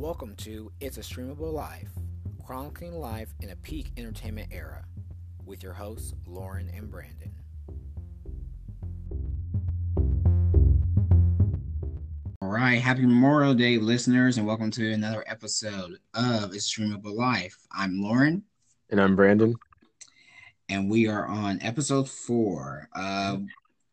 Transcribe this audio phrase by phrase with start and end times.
[0.00, 1.90] Welcome to It's a Streamable Life,
[2.42, 4.82] chronicling life in a peak entertainment era,
[5.44, 7.34] with your hosts, Lorin and Brandon.
[12.40, 17.14] All right, happy Memorial Day, listeners, and welcome to another episode of It's a Streamable
[17.14, 17.58] Life.
[17.70, 18.42] I'm Lorin.
[18.88, 19.54] And I'm Brandon.
[20.70, 22.88] And we are on episode four.
[22.94, 23.36] Uh,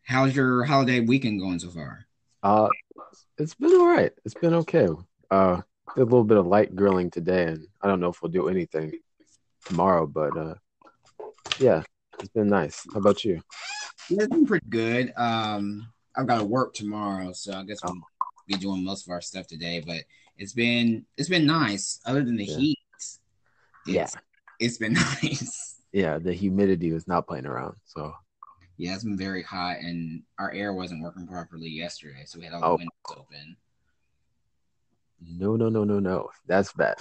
[0.03, 2.05] how's your holiday weekend going so far?
[2.43, 2.69] Uh,
[3.37, 4.13] it's been all right.
[4.23, 4.87] It's been okay.
[5.29, 5.63] Uh,
[5.95, 8.49] did a little bit of light grilling today, and I don't know if we'll do
[8.49, 8.93] anything
[9.65, 10.55] tomorrow, but uh,
[11.59, 11.83] yeah,
[12.19, 12.85] it's been nice.
[12.93, 13.41] How about you?
[14.09, 15.13] Yeah, it's been pretty good.
[15.17, 17.95] Um, I've got to work tomorrow, so I guess we'll
[18.47, 19.83] be doing most of our stuff today.
[19.85, 20.03] But
[20.37, 21.99] it's been it's been nice.
[22.05, 22.57] Other than the Yeah.
[22.57, 23.19] heat, it's,
[23.85, 24.07] Yeah.
[24.59, 25.75] it's been nice.
[25.91, 27.75] Yeah, the humidity was not playing around.
[27.85, 28.13] So
[28.77, 32.53] Yeah, it's been very hot, and our air wasn't working properly yesterday, so we had
[32.53, 32.77] all the Oh.
[32.77, 33.57] windows open.
[35.21, 36.29] No, no, no, no, no.
[36.47, 36.95] That's bad.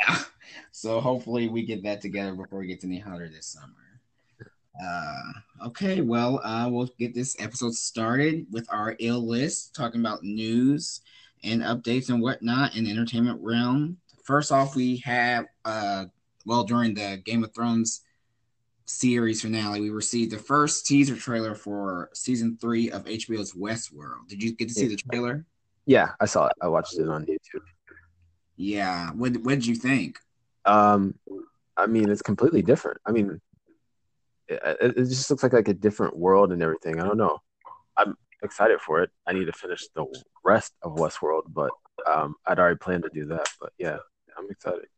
[0.72, 3.74] so hopefully we get that together before it gets any hotter this summer.
[4.82, 10.22] Uh, okay, well, uh, we'll get this episode started with our ill list, talking about
[10.22, 11.00] news
[11.42, 13.96] and updates and whatnot in the entertainment realm.
[14.24, 16.06] First off, we have, uh,
[16.46, 18.02] well, during the Game of Thrones
[18.84, 24.28] series finale, we received the first teaser trailer for season three of HBO's Westworld.
[24.28, 25.44] Did you get to see the trailer?
[25.88, 26.52] Yeah, I saw it.
[26.60, 27.62] I watched it on YouTube.
[28.56, 29.10] Yeah.
[29.12, 30.18] What What did you think?
[30.66, 31.14] Um,
[31.78, 32.98] I mean, it's completely different.
[33.06, 33.40] I mean,
[34.48, 37.00] it, it just looks like like a different world and everything.
[37.00, 37.38] I don't know.
[37.96, 39.10] I'm excited for it.
[39.26, 40.04] I need to finish the
[40.44, 41.70] rest of Westworld, but
[42.06, 43.48] um, I'd already planned to do that.
[43.58, 43.96] But yeah,
[44.36, 44.88] I'm excited.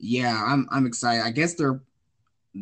[0.00, 1.24] Yeah, I'm I'm excited.
[1.24, 1.80] I guess they're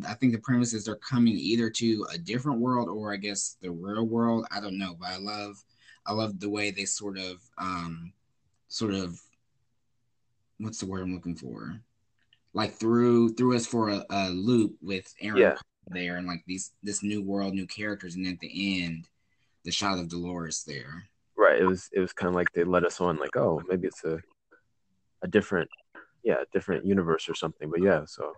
[0.07, 3.57] I think the premise is they're coming either to a different world or I guess
[3.63, 4.45] the real world.
[4.51, 5.57] I don't know, but I love
[6.05, 8.13] I love the way they sort of um
[8.67, 9.19] sort of
[10.59, 11.79] what's the word I'm looking for?
[12.53, 15.55] Like through through us for a, a loop with Aaron Yeah.
[15.87, 19.07] there and like these this new world, new characters, and at the end
[19.63, 21.05] the shot of Dolores there.
[21.37, 21.59] Right.
[21.61, 24.03] It was it was kind of like they let us on like, oh, maybe it's
[24.03, 24.19] a
[25.21, 25.69] a different
[26.23, 27.69] yeah, a different universe or something.
[27.69, 28.33] But yeah, so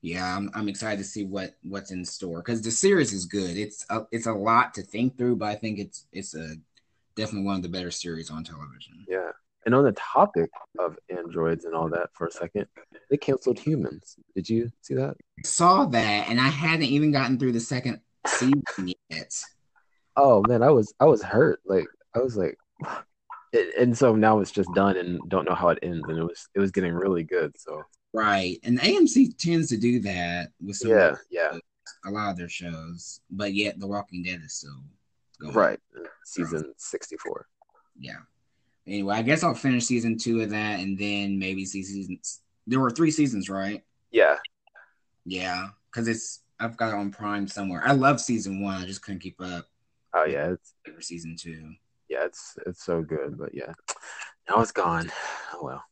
[0.00, 3.56] yeah i'm, I'm excited to see what what's in store because the series is good
[3.56, 6.54] it's a, it's a lot to think through but i think it's it's a
[7.18, 9.30] definitely one of the better series on television yeah.
[9.66, 12.66] And on the topic of androids and all that for a second,
[13.10, 14.16] they canceled humans.
[14.34, 15.16] Did you see that?
[15.44, 19.32] saw that and i hadn't even gotten through the second season yet
[20.18, 21.60] Oh man, I was I was hurt.
[21.64, 22.58] Like I was like
[23.52, 26.24] it, and so now it's just done and don't know how it ends and it
[26.24, 27.58] was it was getting really good.
[27.58, 27.82] So
[28.14, 31.58] right and amc tends to do that with some yeah, yeah.
[32.06, 34.82] a lot of their shows but yet the walking dead is still
[35.40, 35.80] going Right.
[36.24, 37.46] Season 64.
[37.98, 38.12] yeah
[38.86, 42.80] anyway i guess i'll finish season two of that and then maybe see seasons there
[42.80, 44.36] were three seasons right Yeah.
[45.24, 47.82] Yeah, because it's I've got it on Prime somewhere.
[47.84, 48.80] I love season one.
[48.82, 49.66] I just couldn't keep up
[50.14, 51.74] Oh yeah, it's for season two.
[52.08, 53.72] yeah, it's it's so good, but yeah.
[54.48, 55.10] Now it's gone.
[55.54, 55.84] Oh well.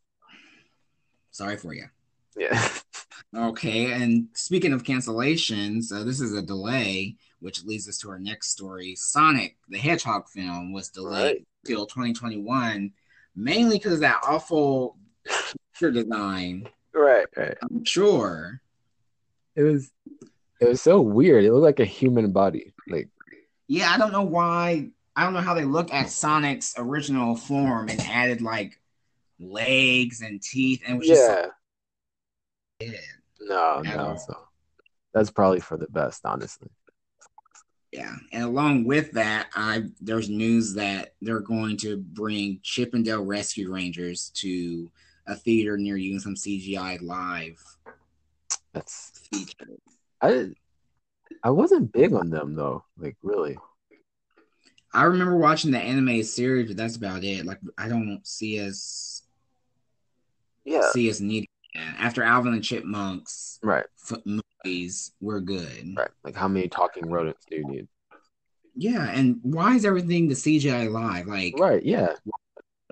[1.31, 1.85] Sorry for you.
[2.37, 2.69] Yeah.
[3.35, 8.19] Okay, and speaking of cancellations, uh, this is a delay, which leads us to our
[8.19, 8.97] next story.
[8.97, 11.47] Sonic the Hedgehog film was delayed Right.
[11.65, 12.91] till 2021,
[13.37, 16.69] mainly because of that awful picture design.
[16.93, 17.57] Right, right.
[17.63, 18.61] I'm sure.
[19.55, 19.93] It was
[20.61, 21.45] it was so weird.
[21.45, 22.75] It looked like a human body.
[22.89, 23.11] Like
[23.69, 24.91] Yeah, I don't know why.
[25.15, 28.81] I don't know how they looked at Sonic's original form and added like
[29.39, 31.47] legs and teeth, and it was just yeah.
[32.81, 32.99] Yeah.
[33.41, 34.17] No, no.
[34.27, 34.37] So
[35.15, 36.71] that's probably for the best, honestly.
[37.97, 43.03] Yeah, and along with that, I there's news that they're going to bring Chip 'n
[43.03, 44.91] Dale Rescue Rangers to
[45.27, 47.59] a theater near you and some CGI live
[48.75, 49.79] That's feature.
[50.21, 50.51] I
[51.43, 52.85] I wasn't big on them though.
[52.99, 53.57] Like really.
[54.93, 57.47] I remember watching the anime series, but that's about it.
[57.47, 59.23] Like I don't see us
[60.67, 60.91] Yeah.
[60.93, 61.49] see us needing.
[61.99, 63.87] After Alvin and Chipmunks Right,
[64.25, 65.13] movies.
[65.21, 65.95] We're good.
[65.97, 66.11] right.
[66.25, 67.89] Like how many talking rodents do you need?
[68.75, 71.27] Yeah, and why is everything the CGI live?
[71.27, 72.15] Like, Right, yeah.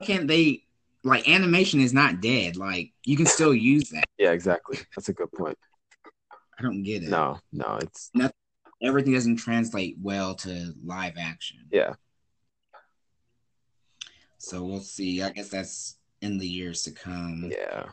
[0.03, 0.63] can't they?
[1.03, 2.57] Like, animation is not dead.
[2.57, 4.05] Like, you can still use that.
[4.17, 4.79] Yeah, exactly.
[4.97, 5.59] That's a good point.
[6.59, 7.11] I don't get it.
[7.11, 8.33] No, no, it's nothing.
[8.83, 11.59] everything doesn't translate well to live action.
[11.71, 11.95] yeah.
[14.39, 15.23] So we'll see.
[15.23, 17.51] I guess that's in the years to come.
[17.51, 17.87] Yeah.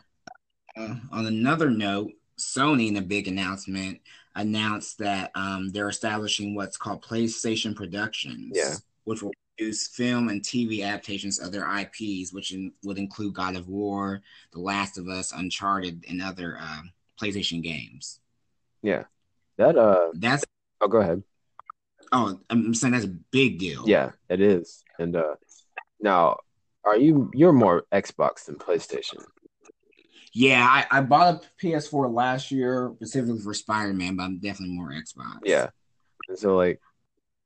[0.76, 4.00] Uh, on another note, Sony, in a big announcement,
[4.34, 8.52] announced that um, they're establishing what's called PlayStation Productions.
[8.54, 8.74] Yeah.
[9.04, 13.56] Which will produce film and TV adaptations of their IPs, which in, would include God
[13.56, 14.22] of War,
[14.52, 16.82] The Last of Us, Uncharted, and other uh,
[17.20, 18.20] PlayStation games.
[18.82, 19.04] Yeah,
[19.58, 20.44] that uh, That's
[20.80, 21.22] oh, go ahead.
[22.12, 23.84] oh, I'm saying that's a big deal.
[23.86, 24.82] Yeah, it is.
[24.98, 25.34] And uh,
[26.00, 26.38] now,
[26.84, 29.22] are you you're more Xbox than PlayStation?
[30.34, 34.74] Yeah, I, I bought a PS4 last year specifically for Spider Man, but I'm definitely
[34.74, 35.40] more Xbox.
[35.44, 35.68] Yeah.
[36.28, 36.80] And so like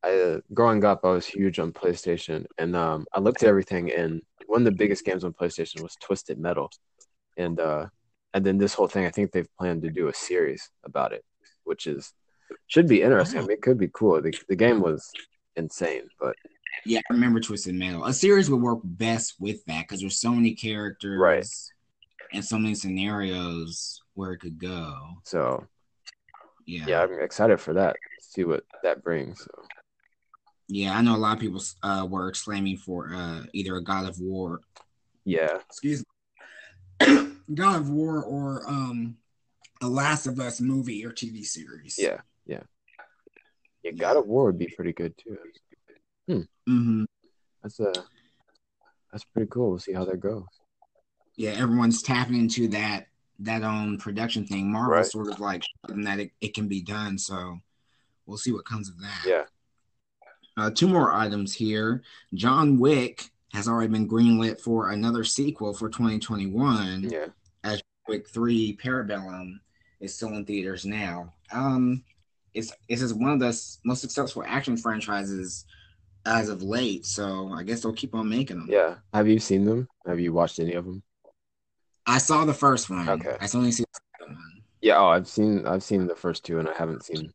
[0.04, 3.90] I uh, growing up I was huge on PlayStation and um I looked at everything
[3.90, 6.70] and one of the biggest games on PlayStation was Twisted Metal.
[7.36, 7.86] And uh
[8.34, 11.24] and then this whole thing I think they've planned to do a series about it,
[11.64, 12.12] which is
[12.68, 13.38] should be interesting.
[13.38, 14.20] I mean, it could be cool.
[14.22, 15.10] The the game was
[15.56, 16.36] insane, but
[16.84, 18.04] Yeah, I remember Twisted Metal.
[18.04, 21.46] A series would work best with that because there's so many characters Right.
[22.36, 24.94] And so many scenarios where it could go.
[25.24, 25.66] so
[26.66, 26.84] Yeah.
[26.86, 27.96] yeah, I'm excited for that.
[28.20, 29.40] See what that brings.
[29.40, 29.62] So
[30.68, 34.06] Yeah, I know a lot of people uh, were exclaiming for uh, either a God
[34.08, 34.60] of War,
[35.24, 36.04] yeah, excuse
[37.00, 39.16] me, God of War or um,
[39.80, 41.96] a Last of Us movie or TV series.
[41.98, 42.62] yeah, yeah.
[43.82, 46.44] Yeah, God of War would be pretty good too.
[46.66, 47.04] hmm
[47.62, 48.02] That's uh
[49.12, 49.70] that's pretty cool.
[49.70, 50.44] We'll see how that goes.
[51.36, 53.08] Yeah, everyone's tapping into that
[53.40, 54.72] that own production thing.
[54.72, 55.04] Marvel Right.
[55.06, 57.18] sort of like showing that it, it can be done.
[57.18, 57.58] So
[58.24, 59.22] we'll see what comes of that.
[59.26, 59.42] Yeah.
[60.56, 62.02] Uh, two more items here.
[62.32, 67.10] John Wick has already been greenlit for another sequel for 2021.
[67.10, 67.26] Yeah.
[67.62, 69.60] As Wick 3 Parabellum
[70.00, 71.34] is still in theaters now.
[71.52, 72.02] Um,
[72.54, 73.48] it's it's just one of the
[73.84, 75.66] most successful action franchises
[76.24, 77.04] as of late.
[77.04, 78.68] So I guess they'll keep on making them.
[78.70, 78.94] Yeah.
[79.12, 79.88] Have you seen them?
[80.06, 81.02] Have you watched any of them?
[82.06, 83.08] I saw the first one.
[83.08, 83.36] Okay.
[83.40, 84.62] I only see the second one.
[84.80, 87.32] Yeah, oh, I've seen I've seen the first two and I haven't seen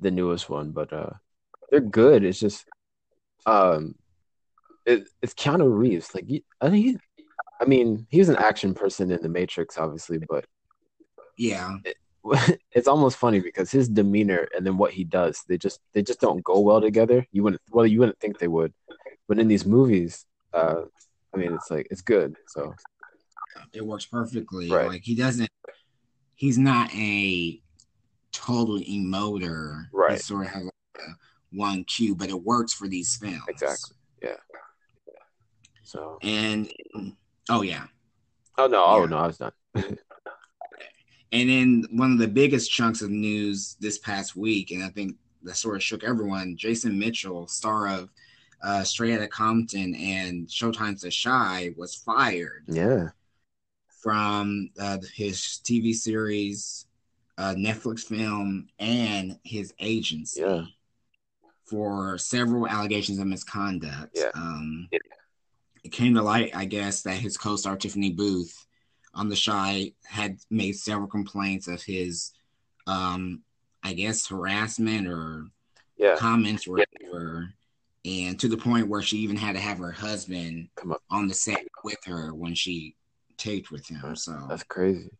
[0.00, 1.10] the newest one, but uh
[1.70, 2.24] they're good.
[2.24, 2.64] It's just
[3.46, 3.94] um
[4.86, 6.14] it, it's Keanu Reeves.
[6.14, 6.26] Like
[6.60, 7.24] I think he,
[7.60, 10.46] I mean, he was an action person in The Matrix obviously, but
[11.36, 11.76] Yeah.
[12.72, 16.20] it's almost funny because his demeanor and then what he does, they just they just
[16.20, 17.26] don't go well together.
[17.32, 18.72] You wouldn't well, you wouldn't think they would.
[19.28, 20.24] But in these movies,
[20.54, 20.82] uh
[21.34, 22.36] I mean, it's like it's good.
[22.46, 22.74] So,
[23.72, 24.70] It works perfectly.
[24.70, 24.88] Right.
[24.88, 25.48] Like he doesn't
[26.34, 27.60] he's not a
[28.32, 29.84] total emoter.
[29.92, 30.12] Right.
[30.12, 31.10] He sort of has like a
[31.52, 33.42] one cue, but it works for these films.
[33.48, 33.96] Exactly.
[34.22, 34.36] yeah.
[35.84, 36.72] So, And
[37.50, 37.84] oh yeah.
[38.58, 39.06] oh no, oh Yeah.
[39.06, 39.52] no, I was done.
[41.34, 45.16] And then one of the biggest chunks of news this past week, and I think
[45.44, 48.10] that sort of shook everyone, Jason Mitchell, star of
[48.62, 53.08] uh, Straight Outta Compton and Showtime's The Chi, was fired Yeah.
[54.02, 56.86] From uh, his TV series,
[57.38, 60.64] uh, Netflix film, and his agency Yeah.
[61.66, 64.10] for several allegations of misconduct.
[64.16, 64.30] Yeah.
[64.34, 64.98] Um, Yeah.
[65.84, 68.46] It came to light, I guess, that his co star Tiffany Boone
[69.14, 72.32] on The Chi had made several complaints of his,
[72.88, 73.42] um,
[73.84, 75.46] I guess, harassment or
[75.96, 76.16] Yeah.
[76.16, 77.54] comments or whatever.
[78.04, 80.70] And to the point where she even had to have her husband
[81.10, 82.96] on the set with her when she
[83.42, 84.14] taped with him.
[84.14, 85.10] So That's crazy.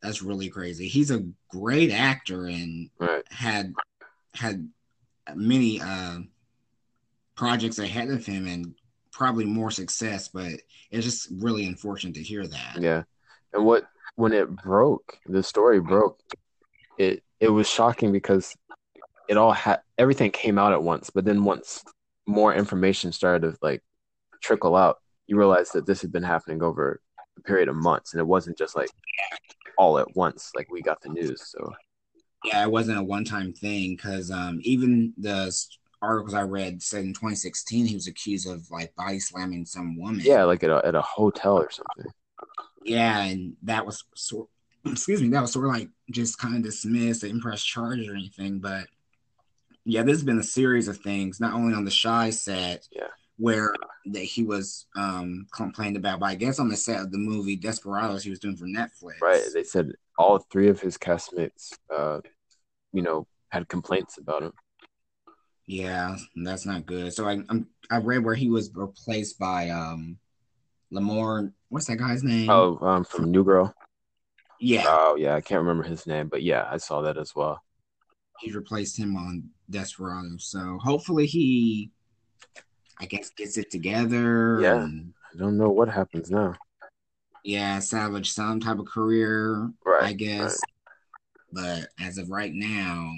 [0.00, 0.86] that's really crazy.
[0.86, 3.24] He's a great actor and Right.
[3.30, 3.74] had
[4.34, 4.68] had
[5.34, 6.18] many uh,
[7.34, 8.74] projects ahead of him and
[9.10, 10.28] probably more success.
[10.28, 10.52] But
[10.90, 12.76] it's just really unfortunate to hear that.
[12.80, 13.02] Yeah.
[13.52, 16.20] And what when it broke, the story broke,
[16.98, 18.54] it it was shocking because
[19.28, 21.82] it all had everything came out at once, but then once
[22.28, 23.82] more information started to like
[24.40, 27.00] trickle out, you realize that this had been happening over
[27.36, 28.90] a period of months and it wasn't just like
[29.78, 31.42] all at once like we got the news.
[31.50, 31.72] So
[32.44, 35.54] Yeah, it wasn't a one time thing because um, even the
[36.02, 40.20] articles I read said in 2016 he was accused of like body slamming some woman.
[40.22, 42.12] yeah, like at a at a hotel or something.
[42.84, 44.48] Yeah, and that was sort
[44.86, 48.08] excuse me, that was sort of like just kind of dismissed, they didn't press charges
[48.08, 48.60] or anything.
[48.60, 48.86] But
[49.84, 53.08] yeah, there's been a series of things, not only on the Chi set, Yeah.
[53.38, 53.74] Where
[54.06, 57.56] that he was um complained about, but I guess on the set of the movie
[57.56, 59.20] Desperados he was doing for Netflix.
[59.20, 59.42] Right.
[59.52, 62.20] They said all three of his castmates uh
[62.92, 64.52] you know had complaints about him.
[65.66, 67.12] Yeah, that's not good.
[67.12, 70.18] So I I'm, I read where he was replaced by um
[70.92, 71.52] Lamorne.
[71.68, 72.48] What's that guy's name?
[72.48, 73.74] Oh, um from New Girl.
[74.60, 77.62] yeah, Oh yeah, I can't remember his name, but yeah, I saw that as well.
[78.40, 80.36] he replaced him on Desperado.
[80.38, 81.90] So hopefully he,
[83.00, 84.60] I guess, gets it together.
[84.60, 84.82] Yeah.
[84.84, 86.54] and, I don't know what happens now.
[87.44, 90.04] yeah, salvage some type of career, Right.
[90.04, 90.58] I guess.
[91.52, 93.10] But as of right now,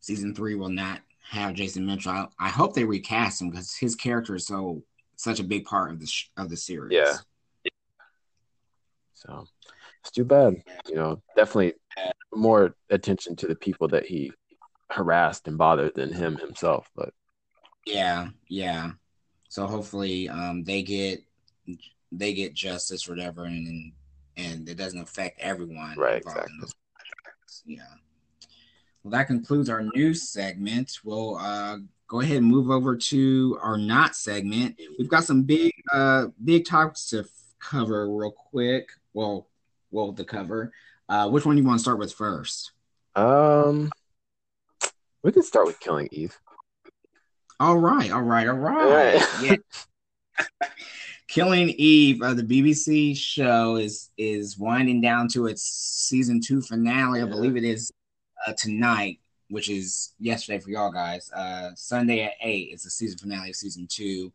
[0.00, 2.12] season three will not have Jason Mitchell.
[2.12, 4.82] I, I hope they recast him because his character is so
[5.16, 6.92] such a big part of the sh- of the series.
[6.92, 7.16] Yeah.
[9.14, 9.46] So
[10.00, 10.62] it's too bad.
[10.86, 11.74] You know, definitely
[12.34, 14.32] more attention to the people that he
[14.90, 16.90] harassed and bothered than him himself.
[16.94, 17.12] But
[17.86, 18.90] yeah, yeah.
[19.54, 21.22] So hopefully, um, they get
[22.10, 23.92] they get justice or whatever, and
[24.36, 25.96] and it doesn't affect everyone.
[25.96, 26.16] Right.
[26.16, 26.70] Exactly.
[27.64, 27.82] Yeah.
[29.04, 30.98] Well, that concludes our news segment.
[31.04, 34.80] We'll uh, go ahead and move over to our not segment.
[34.98, 37.28] We've got some big uh, big topics to f-
[37.60, 38.88] cover real quick.
[39.12, 39.46] Well,
[39.92, 40.72] well, the cover.
[41.08, 42.72] Uh, which one do you want to start with first?
[43.14, 43.92] Um,
[45.22, 46.36] we can start with killing Eve.
[47.60, 49.22] All right, all right, all right.
[49.42, 49.56] yeah.
[51.28, 57.22] Killing Eve, uh, the BBC show, is is winding down to its season two finale.
[57.22, 57.90] I believe it is
[58.46, 61.30] uh, tonight, which is yesterday for y'all guys.
[61.32, 64.32] Uh, Sunday at eight is the season finale of season two.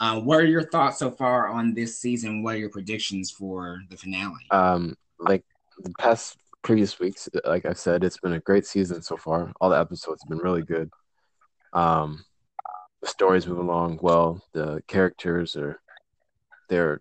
[0.00, 2.42] Uh, what are your thoughts so far on this season?
[2.42, 4.46] What are your predictions for the finale?
[4.50, 5.44] Um, like
[5.82, 9.52] the past previous weeks, like I said, it's been a great season so far.
[9.60, 10.90] All the episodes have been really good.
[11.72, 12.24] Um,
[13.00, 14.42] the stories move along well.
[14.52, 15.80] The characters are
[16.68, 17.00] their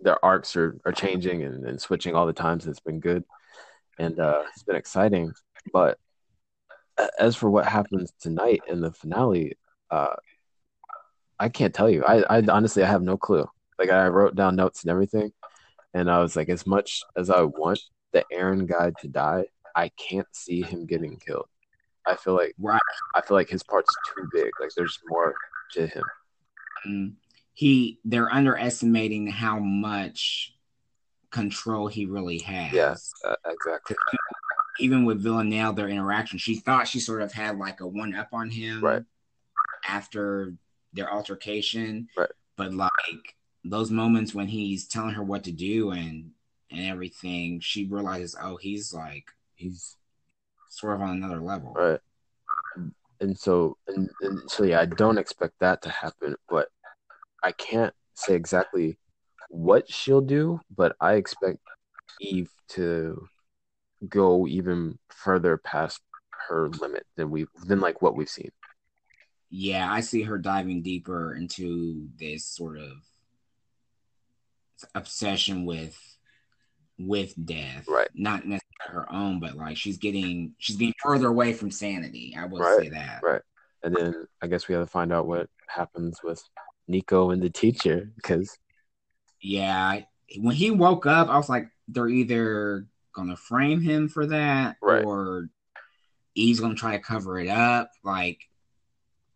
[0.00, 2.66] their arcs are, are changing and, and switching all the times.
[2.66, 3.24] It's been good,
[3.98, 5.32] and uh, it's been exciting.
[5.72, 5.98] But
[7.18, 9.56] as for what happens tonight in the finale,
[9.90, 10.16] uh,
[11.38, 12.04] I can't tell you.
[12.04, 13.46] I, I honestly I have no clue.
[13.78, 15.32] Like I wrote down notes and everything,
[15.94, 17.80] and I was like, as much as I want
[18.12, 21.48] the Aaron guy to die, I can't see him getting killed.
[22.08, 22.80] I feel like right.
[23.14, 24.50] I feel like his part's too big.
[24.60, 25.34] Like there's more
[25.72, 26.04] to him.
[26.86, 27.12] Mm.
[27.52, 30.54] He they're underestimating how much
[31.30, 32.72] control he really has.
[32.72, 33.96] Yes, uh, exactly.
[34.80, 38.28] Even with Villanelle, their interaction, she thought she sort of had like a one up
[38.32, 38.82] on him.
[38.82, 39.02] Right.
[39.86, 40.54] After
[40.92, 42.08] their altercation.
[42.16, 42.30] Right.
[42.56, 42.90] But like
[43.64, 46.30] those moments when he's telling her what to do and
[46.70, 49.96] and everything, she realizes, oh, he's like he's
[50.68, 51.72] sort of on another level.
[51.72, 52.00] Right.
[53.20, 56.68] And so and, and so yeah, I don't expect that to happen, but
[57.42, 58.98] I can't say exactly
[59.48, 61.58] what she'll do, but I expect
[62.20, 63.26] Eve to
[64.08, 66.00] go even further past
[66.48, 68.50] her limit than we than like what we've seen.
[69.50, 72.92] Yeah, I see her diving deeper into this sort of
[74.94, 75.98] obsession with
[76.98, 77.86] with death.
[77.88, 78.08] Right.
[78.14, 82.36] Not necessarily her own, but like she's getting she's getting further away from sanity.
[82.38, 82.80] I will right.
[82.80, 83.20] say that.
[83.22, 83.42] Right.
[83.82, 86.42] And then I guess we have to find out what happens with
[86.88, 88.56] Nico and the teacher because
[89.40, 90.00] yeah,
[90.38, 95.04] when he woke up, I was like, they're either gonna frame him for that, right.
[95.04, 95.48] or
[96.34, 97.90] he's gonna try to cover it up.
[98.02, 98.40] Like,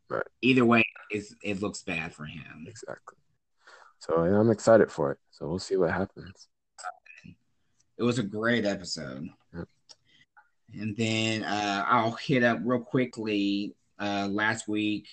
[0.08, 0.26] right.
[0.40, 2.66] Either way, it looks bad for him.
[2.66, 3.18] Exactly.
[3.98, 5.18] So yeah, I'm excited for it.
[5.30, 6.48] So we'll see what happens.
[8.02, 9.28] It was a great episode.
[10.74, 13.76] And then uh, I'll hit up real quickly.
[13.96, 15.06] Uh, last week,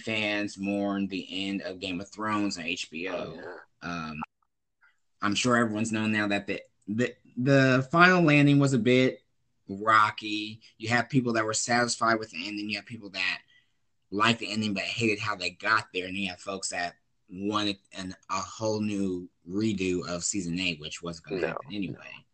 [0.00, 3.12] fans mourned the end of Game of Thrones on HBO.
[3.12, 3.88] Oh, yeah.
[3.88, 4.22] um,
[5.20, 9.20] I'm sure everyone's known now that the, the the final landing was a bit
[9.68, 10.62] rocky.
[10.78, 12.70] You have people that were satisfied with the ending.
[12.70, 13.38] You have people that
[14.10, 16.94] liked the ending but hated how they got there, and you have folks that
[17.28, 21.74] wanted an, a whole new redo of season eight, which wasn't going to no, happen
[21.74, 22.24] anyway.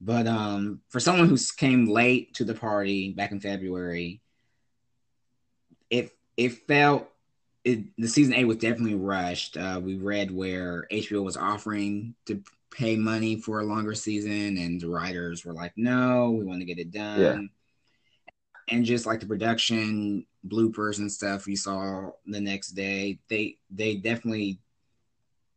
[0.00, 4.20] But um, for someone who came late to the party back in February,
[5.90, 7.08] it it felt
[7.64, 9.56] it, the season eight was definitely rushed.
[9.56, 14.80] Uh, we read where HBO was offering to pay money for a longer season, and
[14.80, 18.76] the writers were like, "No, we want to get it done." Yeah.
[18.76, 23.96] And just like the production bloopers and stuff you saw the next day, they they
[23.96, 24.60] definitely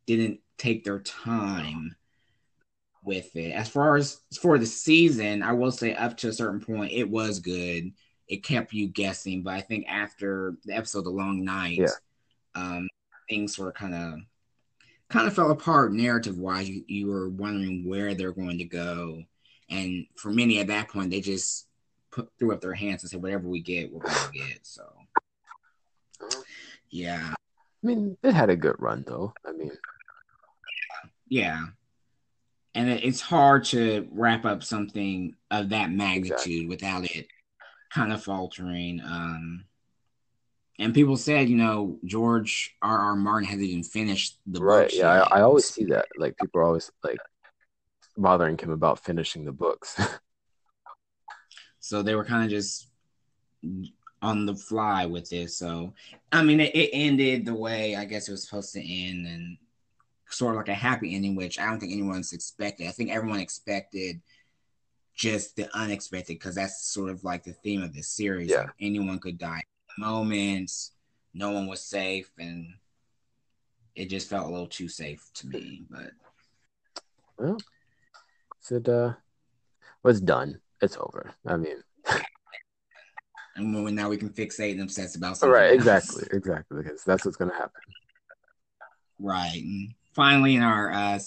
[0.05, 1.95] didn't take their time
[3.03, 3.51] with it.
[3.51, 7.09] As far as for the season, I will say up to a certain point, it
[7.09, 7.91] was good.
[8.27, 11.87] It kept you guessing, but I think after the episode, The Long Night, yeah.
[12.55, 12.87] um,
[13.29, 14.19] things were kind of
[15.09, 16.69] kind of fell apart narrative wise.
[16.69, 19.23] You, you were wondering where they're going to go,
[19.69, 21.67] and for many at that point, they just
[22.11, 24.83] put threw up their hands and said, "Whatever we get, we're going to get." So,
[26.89, 27.33] yeah.
[27.83, 29.33] I mean, it had a good run, though.
[29.45, 29.71] I mean,
[31.27, 31.65] yeah,
[32.73, 36.65] and it's hard to wrap up something of that magnitude exactly.
[36.67, 37.27] without it
[37.93, 39.01] kind of faltering.
[39.03, 39.65] Um,
[40.79, 42.97] and people said, you know, George R.
[42.97, 43.15] R.
[43.15, 44.89] Martin hasn't even finished the right.
[44.89, 44.97] book.
[44.97, 46.05] Yeah, I, I, always see that.
[46.17, 47.19] Like people are always like
[48.17, 49.99] bothering him about finishing the books.
[51.79, 52.87] so they were kind of just
[54.21, 55.57] on the fly with this.
[55.57, 55.93] So,
[56.31, 59.57] I mean, it, it, ended the way I guess it was supposed to end, and
[60.29, 62.87] sort of like a happy ending, which I don't think anyone's expected.
[62.87, 64.21] I think everyone expected
[65.15, 68.49] just the unexpected because that's sort of like the theme of this series.
[68.49, 68.61] Yeah.
[68.61, 69.61] Like anyone could die
[69.97, 70.91] moments,
[71.33, 72.67] no one was safe, and
[73.95, 75.83] it just felt a little too safe to me.
[75.89, 76.11] But
[77.37, 77.57] well,
[78.69, 79.13] it uh
[80.03, 80.59] was done.
[80.81, 81.33] It's over.
[81.45, 81.83] I mean,
[83.55, 85.53] and when now we can fixate and obsess about something.
[85.53, 85.75] Right, else.
[85.75, 87.81] exactly, exactly, because that's what's going to happen.
[89.19, 89.61] Right.
[89.63, 91.19] And finally, in our uh,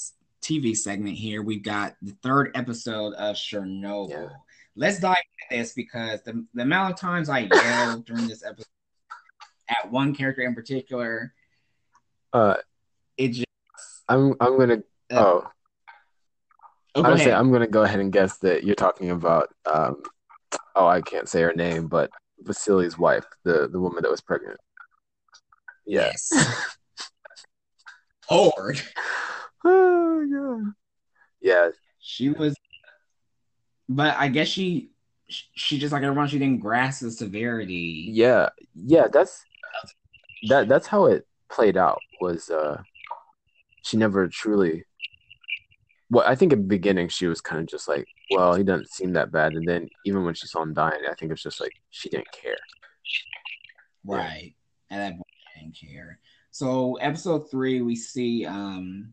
[0.43, 4.11] TV segment here, we've got the third episode of Chernobyl.
[4.11, 4.29] Yeah.
[4.77, 5.17] Let's dive
[5.51, 8.67] into this because the, the amount of times I yelled during this episode
[9.69, 11.33] at one character in particular,
[12.33, 12.57] uh,
[13.17, 13.47] it just.
[14.09, 14.83] I'm I'm gonna.
[15.11, 15.51] Uh, oh.
[16.97, 19.49] Oh, go I'm gonna go ahead and guess that you're talking about.
[19.67, 20.03] Um,
[20.75, 22.11] oh, I can't say her name, but
[22.43, 24.59] Vasily's wife, the the woman that was pregnant.
[25.87, 26.31] Yes.
[28.27, 28.81] Horde.
[29.67, 30.73] Oh god.
[31.41, 31.71] Yeah.
[32.01, 32.55] She was,
[33.89, 34.91] but I guess she
[35.29, 38.11] she just like everyone she didn't grasp the severity.
[38.13, 39.07] Yeah, yeah.
[39.11, 39.43] That's
[40.49, 40.69] that.
[40.69, 41.99] That's how it played out.
[42.21, 42.83] Was uh,
[43.83, 44.85] she never truly
[46.15, 48.89] well, I think at the beginning she was kind of just like, well, he doesn't
[48.89, 51.61] seem that bad, and then even when she saw him dying, I think it's just
[51.61, 52.57] like she didn't care.
[54.05, 54.55] Right,
[54.91, 54.97] yeah.
[54.97, 56.21] at that point, she didn't care.
[56.53, 59.13] So episode three, we see, um,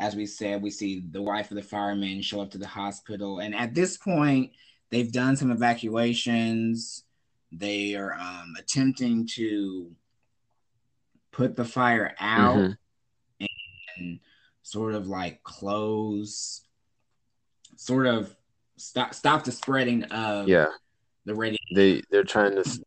[0.00, 3.38] as we said, we see the wife of the fireman show up to the hospital,
[3.38, 4.50] and at this point,
[4.90, 7.04] they've done some evacuations.
[7.52, 9.92] They are um, attempting to
[11.30, 13.46] put the fire out, mm-hmm.
[13.96, 14.20] and
[14.62, 16.62] sort of like close,
[17.76, 18.34] sort of
[18.76, 20.68] stop stop the spreading of yeah
[21.24, 21.58] the radio.
[21.74, 22.80] They they're trying to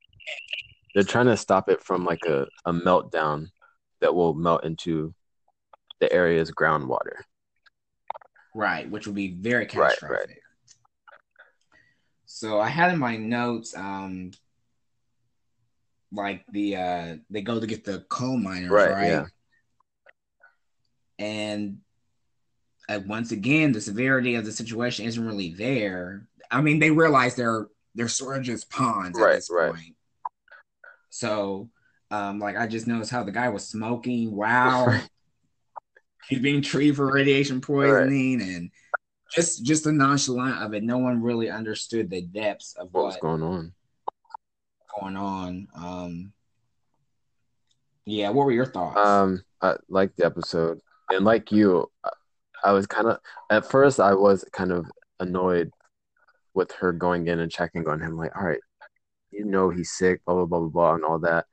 [0.93, 3.47] they're trying to stop it from like a, a meltdown
[4.01, 5.13] that will melt into
[5.99, 7.21] the area's groundwater.
[8.55, 10.11] Right, which would be very catastrophic.
[10.11, 10.37] Right, right.
[12.25, 14.31] So I had in my notes, um,
[16.11, 18.91] like the uh, they go to get the coal miners, right?
[18.91, 19.07] right?
[19.07, 19.25] Yeah
[21.19, 21.77] and
[22.89, 26.27] uh, once again, the severity of the situation isn't really there.
[26.51, 29.71] I mean, they realize they're they're sort of just pawns right, at this right.
[29.71, 29.95] point.
[31.09, 31.69] So,
[32.11, 34.35] um, like I just noticed how the guy was smoking.
[34.35, 34.99] Wow,
[36.29, 38.47] he's being treated for radiation poisoning, right.
[38.47, 38.71] and
[39.31, 40.83] just just the nonchalant of it.
[40.83, 43.73] No one really understood the depths of what, what was going on.
[44.99, 45.67] Going on.
[45.75, 46.33] Um,
[48.05, 48.97] yeah, what were your thoughts?
[48.97, 50.81] Um, I liked the episode
[51.13, 51.89] and like you,
[52.63, 54.85] I was kind of at first I was kind of
[55.19, 55.71] annoyed
[56.53, 58.59] with her going in and checking on him, like, all right,
[59.31, 61.45] you know he's sick, blah blah blah blah blah, and all that.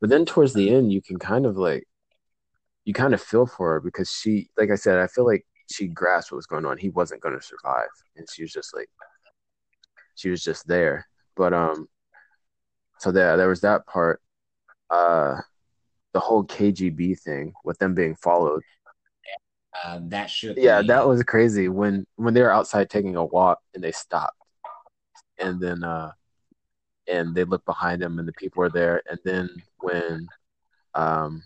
[0.00, 1.84] But then towards the end, you can kind of like,
[2.84, 5.86] you kind of feel for her because she, like I said, I feel like she
[5.86, 6.78] grasped what was going on.
[6.78, 8.88] He wasn't going to survive, and she was just like,
[10.16, 11.06] she was just there.
[11.36, 11.88] But um,
[12.98, 14.20] so there, there was that part.
[14.90, 15.40] Uh,
[16.12, 18.62] the whole KGB thing with them being followed
[19.84, 20.88] uh, that should yeah, be...
[20.88, 24.36] that was crazy when when they were outside taking a walk and they stopped,
[25.38, 26.12] and then uh,
[27.08, 29.48] and they looked behind them and the people were there, and then
[29.80, 30.26] when
[30.94, 31.42] um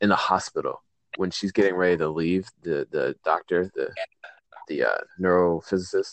[0.00, 0.80] in the hospital
[1.16, 3.92] when she's getting ready to leave, the the doctor, the
[4.68, 6.12] the uh, neurophysicist,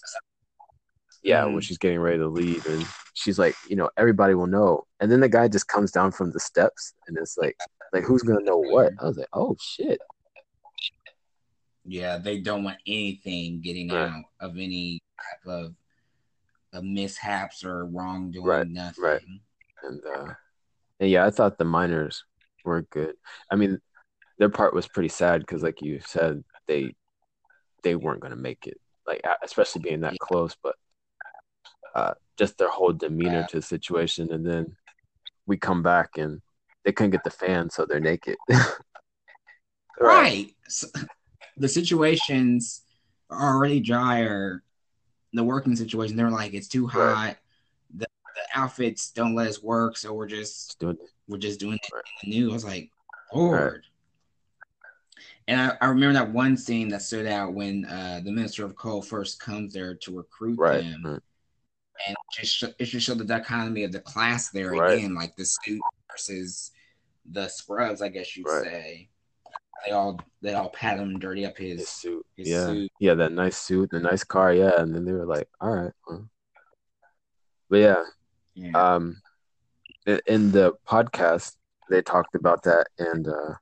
[1.28, 1.54] yeah, mm.
[1.54, 5.12] when she's getting ready to leave, and she's like, you know, everybody will know, and
[5.12, 7.58] then the guy just comes down from the steps, and it's like,
[7.94, 8.94] like, who's gonna know what?
[9.00, 10.00] I was like, oh shit.
[11.86, 15.74] Yeah, they don't want anything getting out of any type of,
[16.74, 18.46] of mishaps or wrongdoing.
[18.46, 18.68] Right.
[18.68, 19.04] Nothing.
[19.04, 19.22] Right.
[19.84, 20.34] And uh,
[21.00, 22.24] and yeah, I thought the miners
[22.66, 23.16] were good.
[23.52, 23.80] I mean,
[24.38, 26.96] their part was pretty sad because, like you said, they
[27.84, 28.80] they weren't gonna make it.
[29.06, 30.18] Like, especially being that yeah.
[30.22, 30.76] close, but
[31.98, 34.76] uh, just their whole demeanor to the situation, and then
[35.48, 36.42] we come back and
[36.86, 38.38] they couldn't get the fan, so they're naked.
[38.50, 38.70] right.
[40.00, 40.56] right.
[40.68, 40.88] So,
[41.58, 42.84] the situations
[43.32, 44.64] are already dire.
[45.34, 47.14] The working situation, they're like, it's too hot.
[47.14, 47.38] Right.
[47.96, 51.90] The, the, outfits don't let us work, so we're just doing we're just doing it
[51.94, 52.04] right.
[52.26, 52.52] new.
[52.52, 52.92] I was like,
[53.34, 53.84] Lord.
[55.50, 58.76] And I, I, remember that one scene that stood out when uh, the minister of
[58.76, 60.84] coal first comes there to recruit right.
[60.84, 61.22] them,
[62.08, 65.46] and it just it just showed the dichotomy of the class there again, like the
[65.46, 65.82] suit
[66.12, 66.72] versus
[67.32, 68.64] the scrubs, I guess you'd right.
[68.64, 69.10] say.
[69.86, 72.26] They all they all pat him dirty up his, his suit.
[72.36, 72.92] His yeah, suit.
[73.00, 74.82] yeah, that nice suit, the nice car, yeah.
[74.82, 76.30] And then they were like, "All right." Well.
[77.70, 78.04] But yeah,
[78.56, 78.72] Yeah.
[78.72, 79.22] um,
[80.06, 81.56] in, in the podcast
[81.90, 83.54] they talked about that and uh,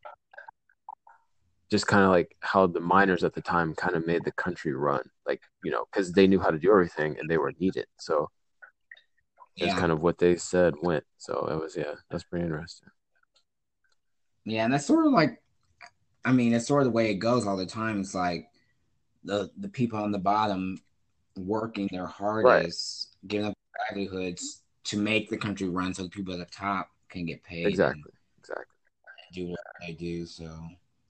[1.70, 4.74] just kind of like how the miners at the time kind of made the country
[4.74, 7.88] run, like you know, because they knew how to do everything and they were needed.
[7.98, 8.30] So
[9.58, 9.80] it's yeah.
[9.80, 11.04] kind of what they said went.
[11.18, 12.90] So it was yeah, that's pretty interesting.
[14.44, 15.42] Yeah, and that's sort of like,
[16.24, 18.02] I mean, it's sort of the way it goes all the time.
[18.02, 18.48] It's like
[19.24, 20.78] the the people on the bottom
[21.38, 26.34] working their hardest, giving up their livelihoods to make the country run, so the people
[26.34, 27.66] at the top can get paid.
[27.66, 28.66] Exactly, exactly.
[29.34, 30.26] do what they do.
[30.26, 30.52] So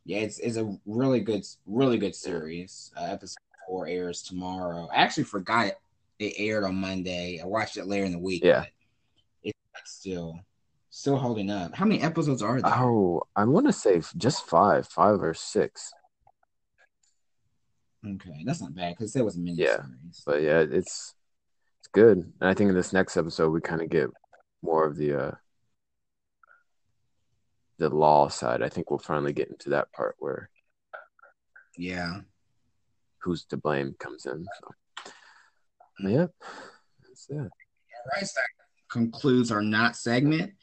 [0.06, 2.92] yeah, it's it's a really good, really good series.
[2.96, 4.88] Uh, episode four airs tomorrow.
[4.92, 5.80] I actually forgot it,
[6.20, 7.40] it aired on Monday.
[7.42, 8.44] I watched it later in the week.
[8.44, 8.66] Yeah.
[9.44, 10.40] it's still
[10.90, 11.76] still holding up.
[11.76, 12.72] How many episodes are there?
[12.74, 15.92] Oh, I want to say just five, five or six.
[18.08, 19.78] Okay, that's not bad because there was a mini Yeah.
[19.78, 20.24] series.
[20.26, 21.14] But yeah, it's
[21.80, 22.18] it's good.
[22.40, 24.10] And I think in this next episode we kind of get
[24.62, 25.32] more of the uh
[27.78, 28.62] the law side.
[28.62, 30.50] I think we'll finally get into that part where
[31.78, 32.22] Yeah.
[33.26, 34.46] Who's to blame comes in.
[34.60, 35.12] So
[36.00, 36.28] but yeah,
[37.08, 37.38] that's it.
[37.38, 37.50] All
[38.14, 38.48] right, so that
[38.90, 40.54] concludes our not segment,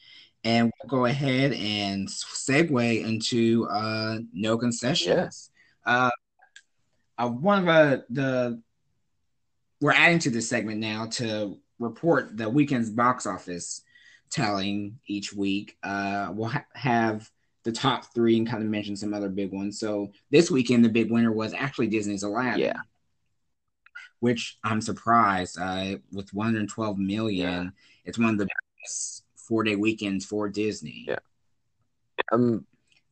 [0.43, 5.51] and we'll go ahead and segue into uh, no concessions.
[5.85, 6.09] Uh,
[7.17, 8.61] uh, one of uh, the
[9.81, 13.81] we're adding to this segment now to report the weekend's box office
[14.31, 15.77] telling each week.
[15.83, 17.29] Uh, we'll ha- have
[17.63, 19.79] the top three and kind of mention some other big ones.
[19.79, 22.59] So this weekend, the big winner was actually Disney's Aladdin.
[22.59, 22.79] Yeah.
[24.19, 27.63] Which I'm surprised uh, with 112 million.
[27.65, 27.69] Yeah.
[28.05, 28.47] It's one of the
[28.81, 31.05] best four day weekends for Disney.
[31.07, 31.17] Yeah.
[32.31, 32.65] Um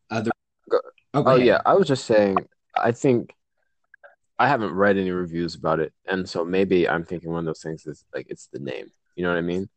[0.09, 0.31] Other.
[0.69, 0.79] Go-
[1.13, 2.37] Oh, go oh yeah, I was just saying
[2.73, 3.35] I think
[4.39, 7.61] I haven't read any reviews about it, and so maybe I'm thinking one of those
[7.61, 8.89] things is like it's the name.
[9.15, 9.67] You know what I mean?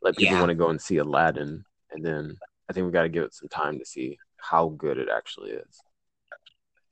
[0.00, 0.40] Like people Yeah.
[0.40, 1.62] want to go and see Aladdin,
[1.92, 2.36] and then
[2.70, 5.50] I think we got to give it some time to see how good it actually
[5.50, 5.80] is.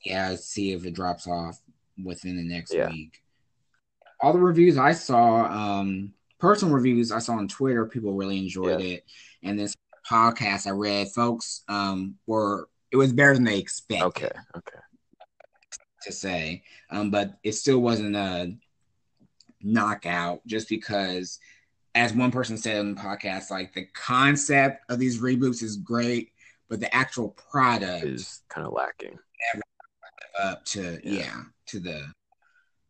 [0.04, 1.60] yeah, see if it drops off
[2.04, 2.88] within the next Yeah.
[2.88, 3.20] week.
[4.20, 8.80] All the reviews I saw, um, personal reviews I saw on Twitter, people really enjoyed
[8.80, 9.04] it.
[9.44, 9.74] And this
[10.08, 14.78] podcast I read, folks, um, were it was better than they expected Okay, okay,
[16.02, 16.64] to say.
[16.90, 18.56] Um, but it still wasn't a
[19.62, 21.38] knockout just because
[21.94, 26.32] as one person said on the podcast, like the concept of these reboots is great,
[26.68, 29.18] but the actual product is kind of lacking.
[30.40, 31.12] up to Yeah.
[31.20, 31.42] yeah.
[31.66, 32.06] to the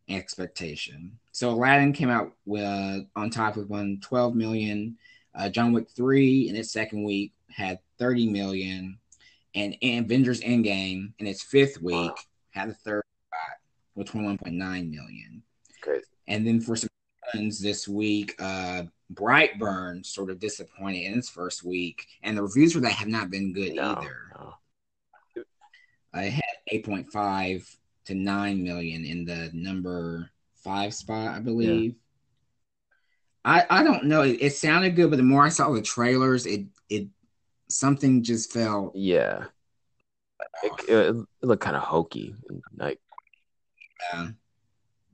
[0.08, 1.18] expectation.
[1.32, 4.96] So Aladdin came out with uh, on top with one twelve million.
[5.34, 8.98] Uh, John Wick 3 in its second week had 30 million.
[9.54, 12.14] And Avengers Endgame in its fifth week Wow.
[12.50, 13.58] had the third spot
[13.94, 14.56] with 21.9
[14.90, 15.42] million.
[15.80, 16.04] Crazy.
[16.26, 16.88] And then for some
[17.34, 22.80] this week, uh, Brightburn sort of disappointed in its first week, and the reviews for
[22.80, 24.16] that have not been good No, either.
[24.34, 24.54] no.
[26.12, 31.94] I had 8.5 to 9 million in the number five spot, I believe.
[33.44, 34.22] I, I don't know.
[34.22, 37.08] It, it sounded good, but the more I saw the trailers, it it
[37.68, 39.44] something just felt Yeah,
[40.62, 42.34] it, it, it looked kind of hokey,
[42.76, 43.00] like
[44.12, 44.28] uh,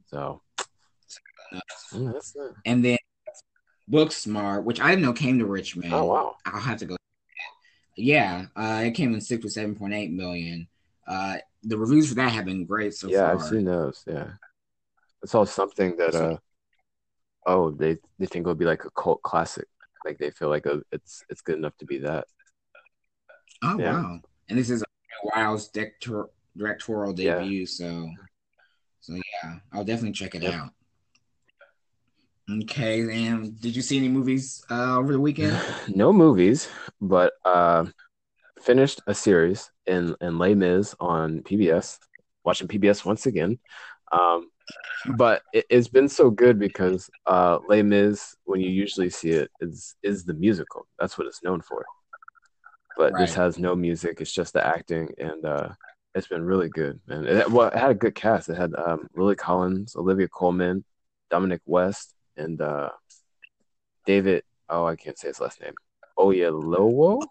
[0.07, 0.40] so.
[1.93, 2.12] Yeah,
[2.64, 2.99] and then
[3.90, 5.93] Booksmart, which I didn't know came to Richmond.
[5.93, 6.37] Oh wow.
[6.47, 6.97] I'll have to go.
[7.97, 10.67] Yeah, uh, it came in six to seven point eight million.
[11.07, 13.35] Uh, the reviews for that have been great so yeah, far.
[13.35, 14.03] I've seen those.
[14.07, 14.31] Yeah,
[15.23, 16.38] I saw something that uh
[17.47, 19.69] oh they they think it'll be like a cult classic.
[20.05, 22.27] Like they feel like a, it's it's good enough to be that.
[23.62, 23.93] Oh Yeah.
[24.03, 24.21] wow!
[24.49, 24.85] And this is
[25.23, 27.38] Wilde's director, directorial Yeah.
[27.38, 28.11] debut, so
[29.01, 30.55] so yeah, I'll definitely check it Yep.
[30.55, 30.71] out.
[32.50, 35.59] Okay, then did you see any movies uh, over the weekend?
[35.88, 36.68] no movies,
[37.00, 37.87] but uh
[38.62, 41.98] finished a series in in Les Mis on PBS.
[42.44, 43.59] Watching PBS once again.
[44.12, 44.50] Um
[45.16, 49.50] but it, it's been so good because uh Les Mis, when you usually see it,
[49.61, 50.87] is is the musical.
[50.98, 51.85] That's what it's known for.
[52.96, 54.20] But this has no music.
[54.20, 55.70] It's just the acting, and uh,
[56.14, 57.00] it's been really good.
[57.09, 58.48] And it, well, it had a good cast.
[58.48, 60.85] It had um, Lily Collins, Olivia Colman,
[61.28, 62.90] Dominic West, and uh,
[64.07, 64.42] David.
[64.68, 65.75] Oh, I can't say his last name.
[66.18, 67.20] Oyelowo.
[67.20, 67.27] Do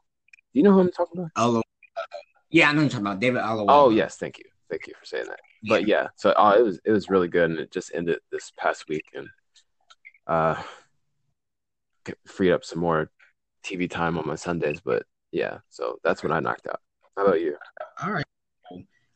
[0.53, 1.31] you know who I'm talking about?
[1.35, 1.61] Olo-
[2.49, 3.65] yeah, I know you're talking about David Ollaway.
[3.69, 5.39] Oh yes, thank you, thank you for saying that.
[5.67, 8.51] But yeah, so uh, it was it was really good, and it just ended this
[8.57, 9.27] past week, and
[10.27, 10.61] uh,
[12.27, 13.09] freed up some more
[13.65, 14.79] TV time on my Sundays.
[14.81, 16.79] But yeah, so that's what I knocked out.
[17.17, 17.55] How about you?
[18.03, 18.25] All right.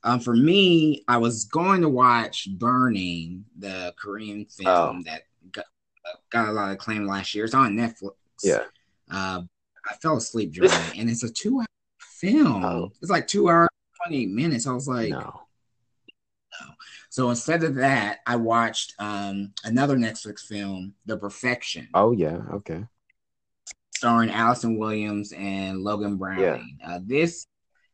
[0.04, 5.02] Um, for me, I was going to watch Burning, the Korean film Oh.
[5.06, 5.65] that got
[6.30, 7.46] got a lot of acclaim last year.
[7.46, 8.13] It's on Netflix.
[8.43, 8.63] Yeah.
[9.12, 9.41] Uh,
[9.89, 11.65] I fell asleep during it, and it's a two-hour
[12.00, 12.63] film.
[12.63, 12.91] Oh.
[13.02, 13.70] It's like two hours
[14.04, 14.67] twenty minutes.
[14.67, 15.20] I was like, no.
[16.62, 16.67] no.
[17.10, 22.39] so instead of that, I watched um, another Netflix film, The Perfection, Oh yeah.
[22.54, 22.84] Okay.
[23.96, 26.78] starring Allison Williams and Logan Browning.
[26.86, 27.48] Uh, this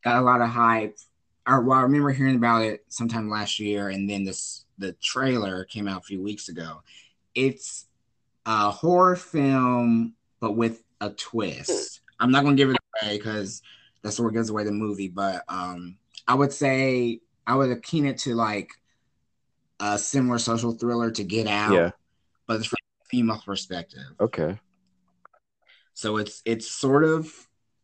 [0.04, 0.98] got a lot of hype.
[1.46, 5.66] I, well, I remember hearing about it sometime last year, and then this the trailer
[5.66, 6.82] came out a few weeks ago.
[7.36, 7.86] It's
[8.46, 12.02] a horror film, but with a twist.
[12.20, 13.62] I'm not going to give it away because
[14.02, 15.10] that's what gives away the movie.
[15.10, 18.70] But um, I would say I would akin it to like
[19.80, 21.92] a similar social thriller to Get Out, Yeah.
[22.48, 24.04] but it's from a female perspective.
[24.20, 24.60] Okay.
[25.94, 27.32] So it's it's sort of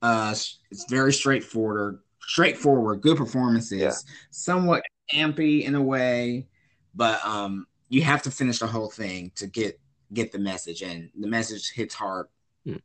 [0.01, 3.93] uh it's very straightforward, straightforward, good performances, Yeah.
[4.31, 6.47] somewhat campy in a way,
[6.95, 9.79] but um you have to finish the whole thing to get
[10.13, 12.27] get the message and the message hits hard
[12.65, 12.77] Hmm.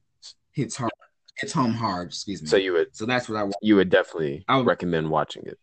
[0.52, 0.92] hits hard
[1.38, 2.48] hits home hard, excuse me.
[2.48, 3.56] So you would so that's what I want.
[3.62, 5.58] you would definitely I would- recommend watching it.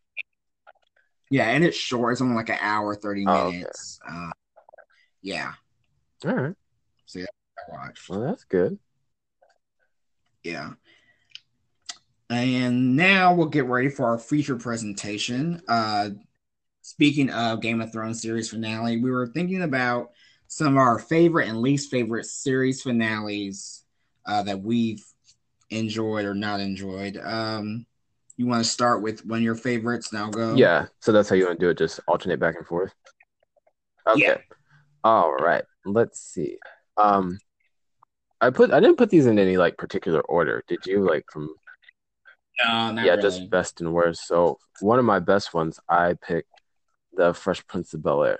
[1.29, 3.57] Yeah, and it's short, it's only like an hour, 30 Oh, okay.
[3.59, 3.99] minutes.
[4.05, 4.31] Uh,
[5.21, 5.53] yeah,
[6.25, 6.55] All right.
[7.05, 7.25] So I
[7.71, 8.09] watched.
[8.09, 8.77] Well, that's good.
[10.43, 10.71] Yeah.
[12.29, 15.61] And now we'll get ready for our feature presentation.
[15.67, 16.11] Uh,
[16.81, 20.11] speaking of Game of Thrones series finale, we were thinking about
[20.51, 23.85] some of our favorite and least favorite series finales
[24.25, 25.01] uh, that we've
[25.69, 27.15] enjoyed or not enjoyed.
[27.23, 27.85] Um,
[28.35, 30.11] you want to start with one of your favorites?
[30.11, 30.55] Now go.
[30.55, 30.87] Yeah.
[30.99, 31.77] So that's how you want to do it.
[31.77, 32.91] Just alternate back and forth.
[34.05, 34.23] Okay.
[34.23, 34.37] Yeah.
[35.05, 35.63] All right.
[35.85, 36.57] Let's see.
[36.97, 37.39] Um,
[38.41, 40.65] I put I didn't put these in any like particular order.
[40.67, 41.49] Did you like from
[42.61, 43.21] No, not yeah, really.
[43.21, 44.27] just best and worst.
[44.27, 46.51] So one of my best ones, I picked
[47.13, 48.39] the Fresh Prince of Bel Air.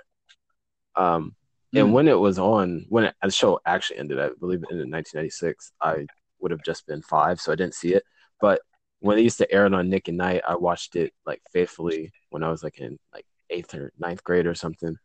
[0.94, 1.34] Um,
[1.74, 1.92] and Mm.
[1.92, 4.90] when it was on, when it, the show actually ended, I believe it ended in
[4.90, 5.72] 1996.
[5.80, 6.06] I
[6.40, 8.04] would have just been five, so I didn't see it.
[8.40, 8.60] But
[9.00, 12.12] when they used to air it on Nick at Nite, I watched it like faithfully
[12.30, 14.96] when I was like in like eighth or ninth grade or something.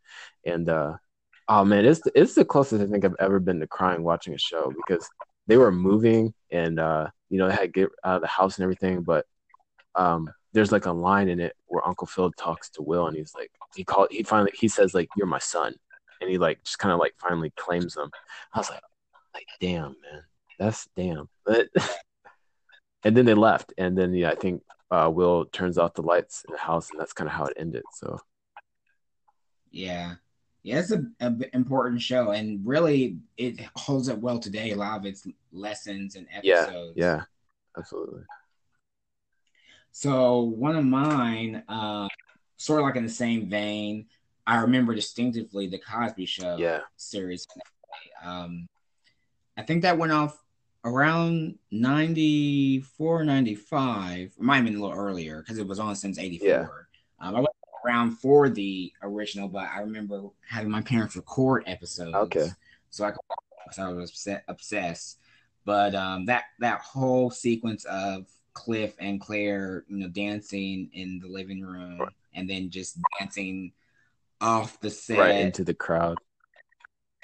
[0.44, 0.94] And uh,
[1.48, 4.38] oh man, it's it's the closest I think I've ever been to crying watching a
[4.38, 5.08] show because
[5.46, 8.58] they were moving and uh, you know they had to get out of the house
[8.58, 9.26] and everything, but
[9.94, 13.34] um, there's like a line in it where Uncle Phil talks to Will and he's
[13.34, 15.74] like he called he finally he says like you're my son
[16.28, 18.10] and he like just kind of like finally claims them.
[18.52, 18.82] I was like
[19.34, 20.22] like damn man
[20.58, 21.68] that's damn but
[23.04, 26.44] and then they left and then yeah I think uh, Will turns off the lights
[26.48, 27.82] in the house and that's kind of how it ended.
[27.94, 28.18] So
[29.70, 30.14] Yeah.
[30.64, 34.72] Yeah, it's a, a b- important show, and really, it holds up well today.
[34.72, 36.96] A lot of its lessons and yeah episodes.
[36.96, 37.22] yeah
[37.78, 38.22] absolutely
[39.92, 42.08] So one of mine, uh,
[42.56, 44.06] sort of like in the same vein,
[44.48, 47.46] I remember distinctively the Cosby Show yeah series.
[48.24, 48.66] Um,
[49.58, 50.42] I think that went off
[50.84, 54.18] around 94, 95.
[54.20, 56.48] It might have been a little earlier because it was on since 84.
[56.48, 56.66] Yeah.
[57.20, 62.14] Um, I wasn't around for the original, but I remember having my parents record episodes.
[62.14, 62.48] Okay.
[62.90, 63.12] So I,
[63.72, 65.18] so I was upset, obsessed.
[65.66, 71.28] But um, that that whole sequence of Cliff and Claire, you know, dancing in the
[71.28, 72.08] living room Right.
[72.34, 73.72] and then just dancing
[74.40, 76.18] off the set, right into the crowd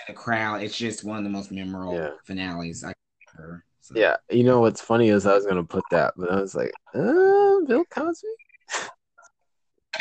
[0.07, 0.63] the crowd.
[0.63, 2.11] It's just one of the most memorable Yeah.
[2.25, 2.93] finales I
[3.37, 3.65] remember.
[3.81, 6.55] So, yeah you know what's funny is I was gonna put that but I was
[6.55, 8.27] like uh Bill Cosby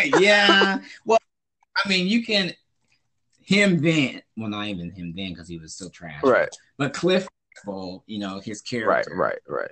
[0.06, 0.80] yeah.
[1.06, 1.20] Well,
[1.84, 2.54] I mean, you can
[3.46, 4.22] him then.
[4.38, 6.22] Well, not even him then because he was still trash.
[6.24, 7.28] right But Cliff,
[8.08, 9.16] you know, his character.
[9.16, 9.72] right right right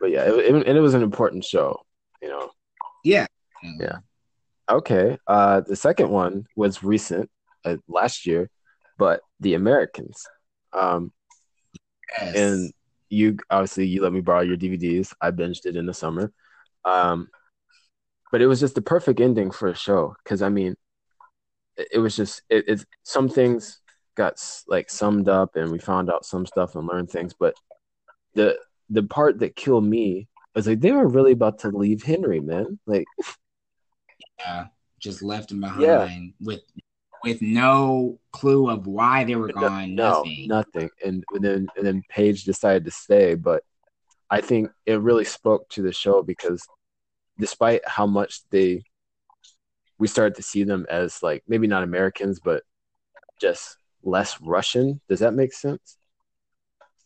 [0.00, 1.80] but yeah it, it, and it was an important show
[2.20, 2.50] you know
[3.04, 3.26] Yeah.
[3.78, 3.98] Yeah.
[4.70, 5.18] Okay.
[5.26, 7.30] Uh, the second one was recent,
[7.64, 8.50] uh, last year,
[8.98, 10.24] but The Americans.
[10.72, 11.12] Um,
[12.20, 12.36] Yes.
[12.36, 12.72] and
[13.08, 15.12] you obviously you let me borrow your DVDs.
[15.20, 16.32] I binged it in the summer.
[16.84, 17.28] Um,
[18.30, 20.76] but it was just the perfect ending for a show because I mean,
[21.76, 23.80] it, it was just it, it's some things
[24.16, 27.54] got like summed up and we found out some stuff and learned things, but
[28.34, 28.58] the
[28.90, 32.78] the part that killed me was like they were really about to leave Henry, man.
[32.86, 33.06] Like
[34.46, 34.64] uh,
[34.98, 36.18] just left him behind Yeah.
[36.40, 36.60] with
[37.22, 39.94] with no clue of why they were gone.
[39.94, 40.46] no, nothing.
[40.48, 40.90] nothing.
[41.04, 43.62] And then and then Paige decided to stay, but
[44.30, 46.66] I think it really spoke to the show because
[47.38, 48.82] despite how much they
[49.98, 52.62] we started to see them as like maybe not Americans, but
[53.40, 55.00] just less Russian.
[55.08, 55.96] Does that make sense?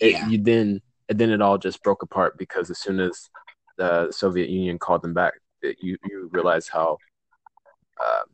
[0.01, 0.29] It, Yeah.
[0.29, 3.29] You then and then it all just broke apart because as soon as
[3.77, 6.99] the Soviet Union called them back, it, you you realize how
[8.01, 8.25] um,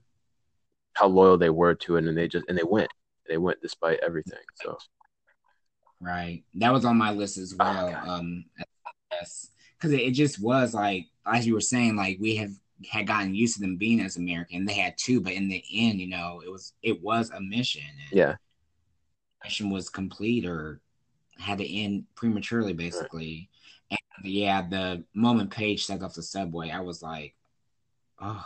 [0.95, 2.91] how loyal they were to it, and they just and they went.
[3.29, 4.39] They went despite everything.
[4.63, 4.77] So
[6.01, 8.03] right, that was on my list as well.
[8.05, 8.45] Oh, um,
[9.11, 12.53] yes, because it, it just was like as you were saying, like we have
[12.91, 14.65] had gotten used to them being as American.
[14.65, 17.83] They had two, but in the end, you know, it was it was a mission.
[17.83, 18.35] And yeah,
[19.43, 20.81] mission was complete or
[21.39, 23.49] had to end prematurely, basically.
[23.91, 23.99] Right.
[24.17, 27.35] And yeah, the moment Paige stepped off the subway, I was like,
[28.21, 28.45] oh.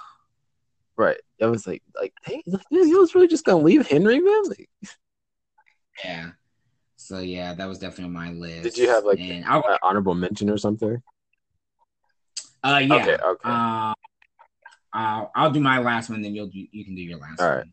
[0.98, 1.20] Right.
[1.40, 4.42] I was like, like, hey, he was really just gonna leave Henry, man.
[4.48, 4.68] Like,
[6.04, 6.30] yeah.
[6.96, 8.64] So yeah, that was definitely on my list.
[8.64, 9.44] Did you have like an
[9.82, 11.00] honorable mention or something?
[12.64, 12.96] Uh, yeah.
[12.96, 13.16] Okay.
[13.24, 13.48] Okay.
[13.48, 13.94] Uh,
[14.92, 17.48] I'll, I'll do my last one, then you'll do, you can do your last All
[17.48, 17.56] one.
[17.58, 17.66] right.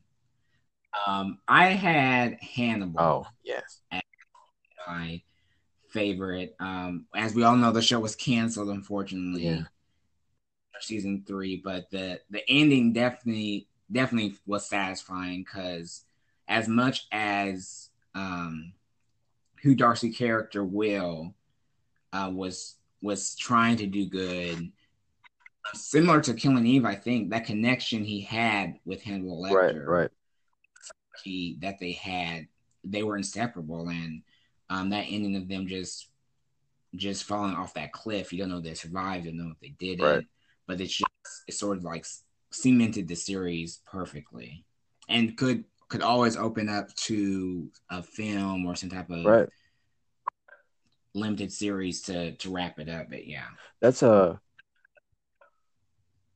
[1.08, 3.02] Um, I had Hannibal.
[3.02, 3.82] Oh yes.
[4.88, 5.22] My
[5.90, 6.56] favorite.
[6.60, 9.48] Um, as we all know, the show was canceled, unfortunately.
[9.48, 9.64] Yeah.
[10.82, 16.04] Season three, but the the ending definitely definitely was satisfying because
[16.48, 18.74] as much as um
[19.62, 21.34] Hugh Dancy character Will
[22.14, 24.72] uh, was was trying to do good
[25.74, 30.12] similar to Killing Eve, I think that connection he had with Hannibal Lecter, right, right,
[31.24, 32.48] he that they had,
[32.84, 34.22] they were inseparable, and
[34.70, 36.10] um, that ending of them just
[36.96, 38.32] just falling off that cliff.
[38.32, 40.26] You don't know if they survived, you don't know if they did right.
[40.68, 41.10] But it's just
[41.48, 42.06] it sort of like
[42.52, 44.66] cemented the series perfectly,
[45.10, 49.50] and could could always open up to a film or some type of right.
[51.14, 53.10] limited series to to wrap it up.
[53.10, 53.48] But yeah,
[53.82, 54.40] that's a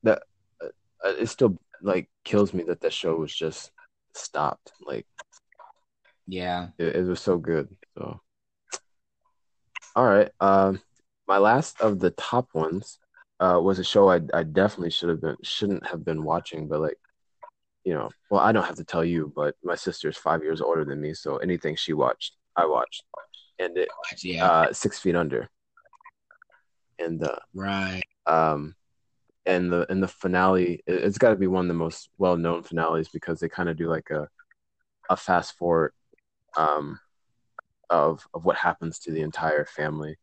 [0.04, 0.24] that
[0.64, 0.68] uh,
[1.18, 3.72] it still like kills me that that show was just
[4.14, 4.72] stopped.
[4.86, 5.08] Like,
[6.28, 7.70] yeah, it, it was so good.
[7.98, 8.22] So,
[9.96, 10.30] all right.
[10.40, 10.82] Um,
[11.28, 13.00] my last of the top ones
[13.40, 16.82] uh, was a show I I definitely should have been shouldn't have been watching, but
[16.82, 16.98] like,
[17.84, 20.86] you know, well, I don't have to tell you, but my sister's five years older
[20.86, 23.04] than me, so anything she watched, I watched,
[23.60, 23.90] and it
[24.24, 25.50] yeah, uh, Six Feet Under,
[27.00, 28.76] and uh, right, um,
[29.46, 32.64] and the and the finale it's got to be one of the most well known
[32.64, 34.28] finales because they kind of do like a
[35.10, 35.94] a fast forward
[36.58, 37.00] um
[37.90, 40.18] of of what happens to the entire family.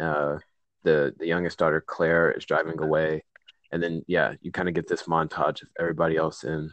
[0.00, 0.38] Uh
[0.82, 3.24] the the youngest daughter claire is driving away.
[3.70, 6.72] And then yeah you kind of get this montage of everybody else in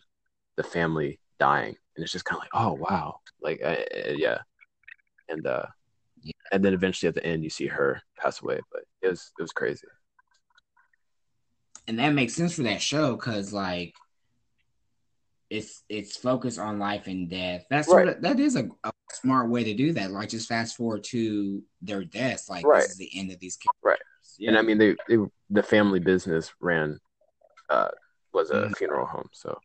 [0.58, 1.76] the family dying.
[1.96, 3.20] And it's just kind of like oh wow.
[3.42, 3.76] Like uh,
[4.16, 4.40] yeah.
[5.28, 5.66] And uh
[6.22, 6.34] yeah.
[6.52, 8.60] and then eventually at the end you see her pass away.
[8.72, 9.88] But it was it was crazy.
[11.88, 13.94] And that makes sense for that show because like
[15.50, 17.66] it's it's focused on life and death.
[17.70, 18.06] That's right.
[18.06, 20.12] sort of that is a, a, smart way to do that.
[20.12, 22.50] Like just fast forward to their deaths.
[22.50, 22.82] Like right.
[22.82, 23.82] this is the end of these characters.
[23.84, 24.00] Right.
[24.38, 24.50] Yeah.
[24.50, 25.18] And I mean they, they
[25.50, 27.00] the family business ran
[27.70, 27.90] uh
[28.34, 28.74] was a mm-hmm.
[28.74, 29.30] funeral home.
[29.32, 29.58] So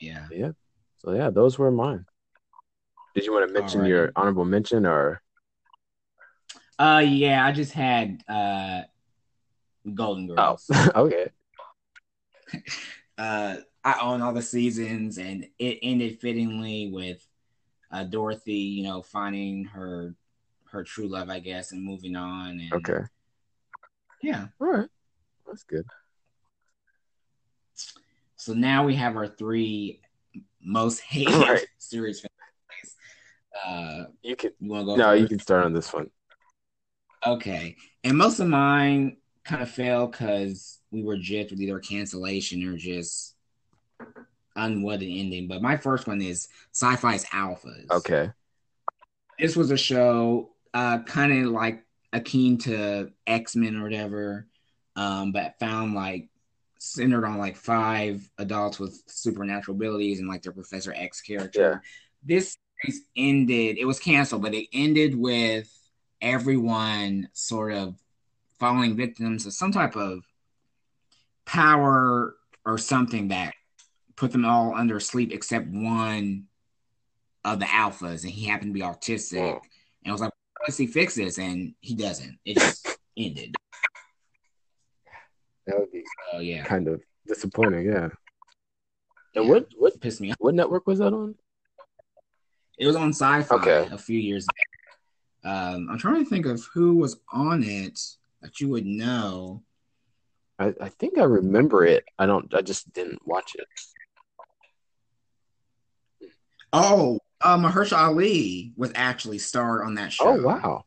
[0.00, 0.26] yeah.
[0.30, 0.52] Yeah.
[0.98, 2.04] So yeah, those were mine.
[3.14, 3.88] Did you want to mention right.
[3.88, 5.22] your honorable mention or
[6.78, 8.82] uh yeah, I just had uh
[9.94, 10.66] Golden oh, Girls.
[10.72, 11.28] Oh, okay.
[13.18, 17.26] uh, I own all the seasons, and it ended fittingly with
[17.90, 20.14] uh, Dorothy, you know, finding her
[20.70, 22.60] her true love, I guess, and moving on.
[22.60, 23.00] And, okay.
[24.22, 24.48] Yeah.
[24.60, 24.88] All right.
[25.46, 25.86] That's good.
[28.36, 30.00] So now we have our three
[30.62, 31.66] most hated right.
[31.78, 32.24] series.
[33.66, 34.52] Uh, you can.
[34.60, 34.96] You want to go?
[34.96, 35.22] No, first?
[35.22, 36.10] you can start on this one.
[37.26, 42.64] Okay, and most of mine kind of failed because we were jipped with either cancellation
[42.68, 43.34] or just
[44.58, 45.48] unwanted ending.
[45.48, 47.90] But my first one is Sci-Fi's Alphas.
[47.90, 48.30] Okay.
[49.38, 54.46] This was a show uh, kind of like akin to X-Men or whatever,
[54.96, 56.28] um, but found like
[56.78, 61.82] centered on like five adults with supernatural abilities and like their Professor X character.
[61.82, 62.38] Yeah.
[62.38, 62.56] This
[63.16, 65.72] ended, it was canceled, but it ended with
[66.20, 67.96] everyone sort of
[68.58, 70.24] falling victims of some type of
[71.44, 73.54] power or something that
[74.18, 76.44] put them all under sleep except one
[77.44, 79.60] of the alphas, and he happened to be autistic.
[80.04, 81.38] And I was like, let's he fix this?
[81.38, 82.36] And he doesn't.
[82.44, 83.54] It just ended.
[85.66, 87.86] That would be oh yeah, kind of disappointing.
[87.86, 88.08] Yeah.
[89.34, 89.50] And yeah.
[89.50, 90.36] what what pissed me off?
[90.40, 91.34] What network was that on?
[92.78, 93.88] It was on Sci-Fi okay.
[93.92, 95.52] a few years back.
[95.52, 98.00] Um, I'm trying to think of who was on it
[98.40, 99.62] that you would know.
[100.58, 102.04] I, I think I remember it.
[102.18, 102.52] I don't.
[102.54, 103.66] I just didn't watch it.
[106.72, 110.28] Oh, uh, Mahershala Ali was actually starred on that show.
[110.28, 110.84] Oh wow!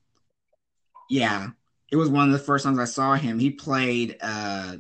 [1.10, 1.50] Yeah,
[1.92, 3.40] it was one of the first times I saw him.
[3.40, 4.78] He played uh,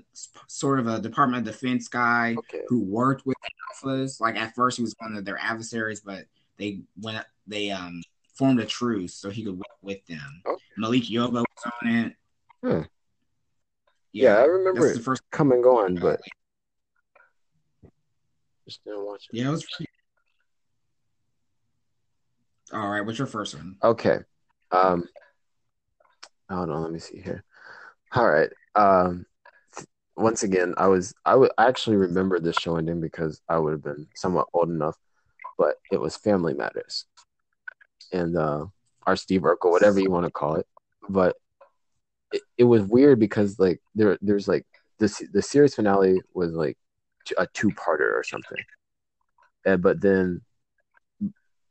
[0.47, 2.61] sort of a Department of Defense guy okay.
[2.67, 4.21] who worked with the alphas.
[4.21, 6.25] Like at first, he was one of their adversaries, but
[6.57, 8.01] they went they um
[8.35, 10.41] formed a truce so he could work with them.
[10.45, 10.57] Oh.
[10.77, 12.15] Malik Yoba was on it.
[12.63, 12.81] Hmm.
[14.13, 15.21] Yeah, I remember that's it the first.
[15.31, 16.19] come and going, but
[18.65, 19.37] just didn't watch it.
[19.37, 19.65] Yeah, it was.
[22.73, 23.75] All right, what's your first one?
[23.83, 24.19] Okay.
[24.71, 25.07] Um
[26.49, 27.43] hold on, let me see here.
[28.13, 28.49] All right.
[28.75, 29.25] Um
[30.15, 33.83] once again, I was I would actually remember this show ending because I would have
[33.83, 34.97] been somewhat old enough,
[35.57, 37.05] but it was Family Matters.
[38.11, 38.65] And uh
[39.07, 40.67] our Steve Urkel, whatever you want to call it.
[41.09, 41.35] But
[42.31, 44.65] it, it was weird because like there there's like
[44.99, 46.77] this the series finale was like
[47.37, 48.63] a two-parter or something.
[49.65, 50.41] And, but then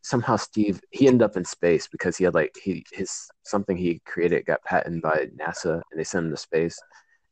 [0.02, 3.12] somehow Steve he ended up in space because he had like he his
[3.44, 6.78] something he created got patented by NASA and they sent him to space.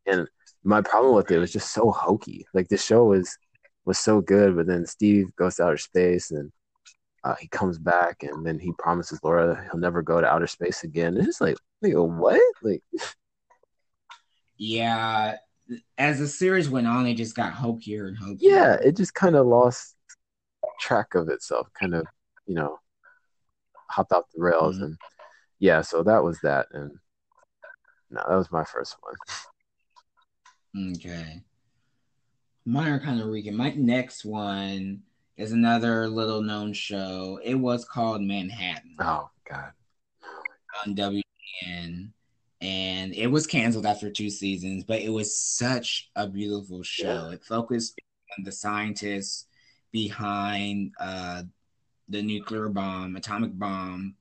[0.07, 0.29] And
[0.65, 2.47] my problem with it was just so hokey.
[2.55, 3.37] Like the show was
[3.85, 6.53] was so good, but then Steve goes to outer space and
[7.25, 10.85] uh, he comes back and then he promises Laura he'll never go to outer space
[10.85, 11.17] again.
[11.17, 12.41] And it's like, like what?
[12.63, 12.83] Like
[14.57, 15.37] Yeah,
[15.97, 18.41] as the series went on, it just got hokier and hokier.
[18.41, 19.95] yeah, it just kind of lost
[20.81, 22.07] track of itself, kind of,
[22.49, 22.81] you know,
[23.91, 24.79] hopped off the rails.
[24.79, 24.83] Mhm.
[24.85, 24.99] And
[25.61, 26.67] yeah, so that was that.
[26.73, 26.99] And
[28.11, 29.15] no, that was my first one.
[30.97, 31.43] Okay.
[32.65, 33.29] Mine are kind of.
[33.29, 35.03] And my next one
[35.37, 37.39] is another little known show.
[37.43, 39.73] It was called Manhattan Oh, God.
[40.87, 42.13] on WGN.
[42.61, 47.29] And it was canceled after two seasons, but it was such a beautiful show.
[47.29, 47.35] Yeah.
[47.35, 47.99] It focused
[48.37, 49.47] on the scientists
[49.93, 51.45] behind uh,
[52.09, 54.15] the nuclear bomb, atomic bomb,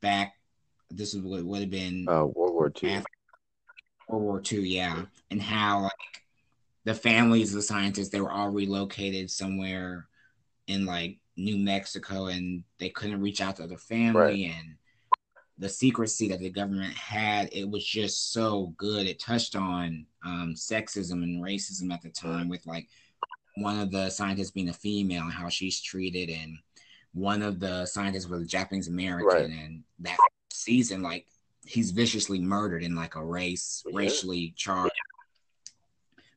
[0.00, 0.34] back.
[0.90, 3.02] This is what would have been Uh, World War II.
[4.08, 5.92] World War II, yeah, and how like
[6.84, 10.06] the families of the scientists they were all relocated somewhere
[10.66, 14.76] in like New Mexico, and they couldn't reach out to their family, and
[15.58, 17.48] the secrecy that the government had.
[17.52, 19.06] It was just so good.
[19.06, 22.88] It touched on um, sexism and racism at the time, with like
[23.56, 26.58] one of the scientists being a female and how she's treated, and
[27.14, 29.50] one of the scientists was a Japanese American, Right.
[29.50, 30.18] and that
[30.50, 31.26] season like
[31.64, 33.96] he's viciously murdered in like a race Yeah.
[33.96, 34.92] racially charged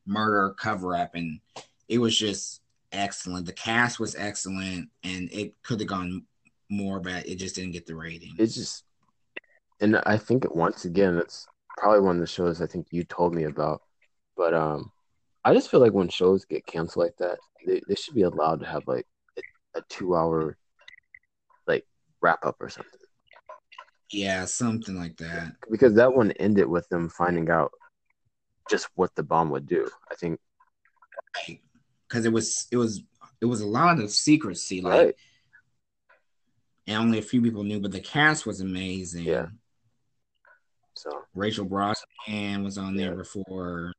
[0.06, 1.40] murder cover up and
[1.88, 2.62] it was just
[2.92, 6.22] excellent the cast was excellent and it could have gone
[6.70, 8.84] more but it just didn't get the rating It's just,
[9.80, 13.04] and I think it once again, it's probably one of the shows I think you
[13.04, 13.82] told me about.
[14.36, 14.90] But um,
[15.44, 18.60] I just feel like when shows get canceled like that, they, they should be allowed
[18.60, 19.06] to have like
[19.38, 20.56] a, a two hour
[22.20, 22.92] wrap up or something.
[24.10, 27.70] yeah something like that because that one ended with them finding out
[28.70, 29.88] just what the bomb would do.
[30.10, 30.38] I think
[32.08, 33.02] because it was it was
[33.40, 35.14] it was a lot of secrecy like right.
[36.86, 39.46] and only a few people knew but the cast was amazing Yeah.
[40.94, 43.16] So Rachel Brosnahan was on there Yeah.
[43.16, 43.92] before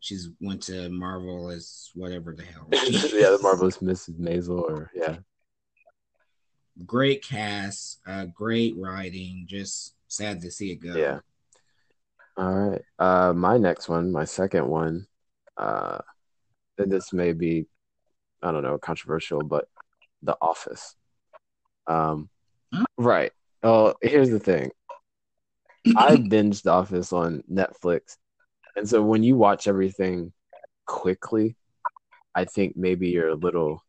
[0.00, 2.68] she's went to Marvel as whatever the hell.
[2.72, 4.18] yeah, the marvelous Mrs.
[4.18, 5.16] Maisel, or yeah,
[6.84, 9.44] great cast, uh, great writing.
[9.46, 10.94] Just sad to see it go.
[10.96, 11.20] yeah.
[12.36, 12.82] All right.
[12.98, 15.06] Uh, my next one, my second one,
[15.56, 15.98] uh,
[16.76, 17.66] and this may be,
[18.42, 19.68] I don't know, controversial, but
[20.22, 20.94] The Office.
[21.86, 22.28] Um,
[22.74, 22.84] Huh?
[22.98, 23.32] right.
[23.62, 24.70] Oh, here's the thing.
[25.96, 28.16] I binged The Office on Netflix,
[28.76, 30.32] and so when you watch everything
[30.84, 31.56] quickly,
[32.34, 33.82] I think maybe you're a little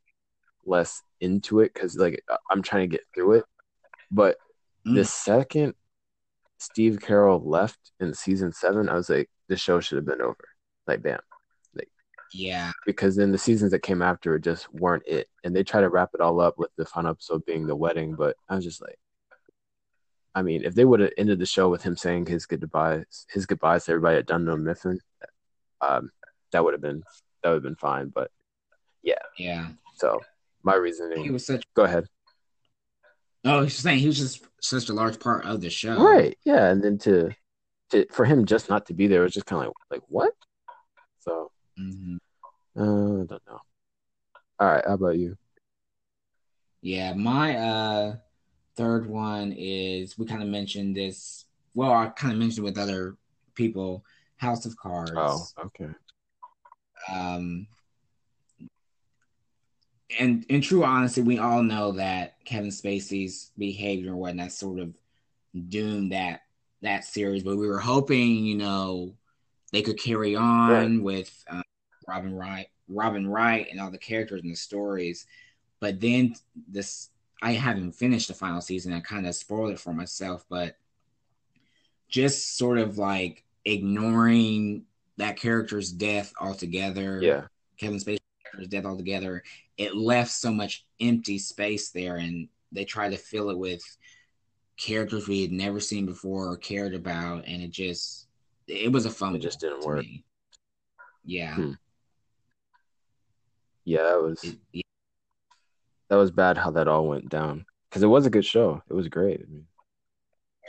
[0.68, 3.46] less into it because like I'm trying to get through it.
[4.12, 4.38] But
[4.86, 5.06] the Mm.
[5.06, 5.74] second
[6.60, 10.48] Steve Carell left in season seven, I was like, the show should have been over.
[10.88, 11.20] Like, bam.
[11.76, 11.90] Like,
[12.34, 15.28] yeah, Because then the seasons that came after it just weren't it.
[15.44, 18.16] And they try to wrap it all up with the final episode being the wedding,
[18.16, 18.98] but I was just like,
[20.34, 23.46] I mean, if they would have ended the show with him saying his goodbyes, his
[23.46, 25.00] goodbyes to everybody at Dunder Mifflin,
[25.82, 26.12] um,
[26.52, 27.04] that would have been
[27.44, 28.10] that would have been fine.
[28.10, 28.32] But
[29.04, 29.70] yeah, yeah.
[29.96, 30.22] so
[30.68, 31.24] my reasoning.
[31.24, 31.64] He was such.
[31.74, 32.06] Go ahead.
[33.46, 35.98] Oh, he's saying he was just such a large part of the show.
[35.98, 36.38] Right.
[36.44, 36.68] Yeah.
[36.70, 37.32] And then to
[37.92, 40.34] to for him just not to be there was just kind of like like what?
[41.20, 42.18] So hmm
[42.78, 42.82] uh,
[43.24, 43.60] I don't know.
[44.60, 44.84] All right.
[44.86, 45.38] How about you?
[46.82, 48.16] Yeah, my uh
[48.76, 51.46] third one is we kind of mentioned this.
[51.74, 53.16] Well, I kind of mentioned with other
[53.56, 54.04] people.
[54.38, 55.14] House of Cards.
[55.16, 55.90] Oh, okay.
[57.12, 57.68] um
[60.20, 64.94] and in true honesty we all know that kevin spacey's behavior and whatnot sort of
[65.70, 66.42] doomed that
[66.82, 69.14] that series but we were hoping you know
[69.72, 71.64] they could carry on with um,
[72.08, 75.26] robin wright robin wright and all the characters and the stories
[75.80, 76.34] but then
[76.68, 77.10] this
[77.42, 78.94] I haven't finished the final season.
[78.94, 80.76] I kind of spoiled it for myself, but
[82.10, 84.86] just sort of like ignoring
[85.18, 87.22] that character's death altogether.
[87.22, 87.44] Yeah.
[87.78, 88.17] Kevin Spacey's
[88.58, 89.44] character's death altogether.
[89.78, 93.82] It left so much empty space there, and they tried to fill it with
[94.78, 98.28] characters we had never seen before or cared about, and it just
[98.68, 99.36] it was a fun.
[99.36, 100.00] It just didn't work.
[100.02, 100.24] Me.
[101.24, 101.56] Yeah.
[101.56, 101.72] Hmm.
[103.86, 104.82] Yeah, that was It- yeah.
[106.10, 108.82] that was bad how that all went down because it was a good show.
[108.90, 109.42] It was great.
[109.42, 109.68] I mean,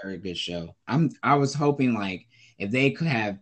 [0.02, 0.76] very good show.
[0.86, 2.26] I'm I was hoping like
[2.58, 3.38] if they could have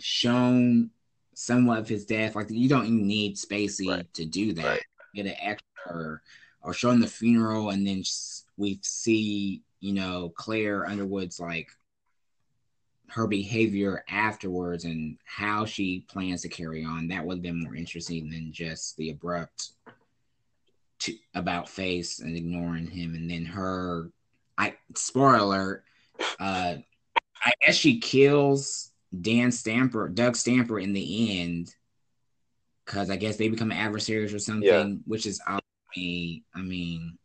[0.00, 0.90] shown
[1.34, 4.14] somewhat of his death, like you don't even need Spacey Right.
[4.14, 4.64] to do that.
[4.64, 4.82] Right.
[5.14, 6.22] Get an extra or,
[6.62, 8.02] or showing the funeral, and then
[8.56, 11.68] we see you know Claire Underwood's like
[13.08, 17.08] her behavior afterwards and how she plans to carry on.
[17.08, 19.72] That would have been more interesting than just the abrupt
[21.00, 24.10] to, about face and ignoring him, and then her.
[24.56, 25.84] I spoiler alert.
[26.38, 26.76] Uh,
[27.44, 28.90] I guess she kills
[29.22, 31.74] Dan Stamper, Doug Stamper, in the end,
[32.84, 34.94] because I guess they become adversaries or something, Yeah.
[35.06, 35.40] which is
[35.96, 36.44] me.
[36.54, 37.18] I mean,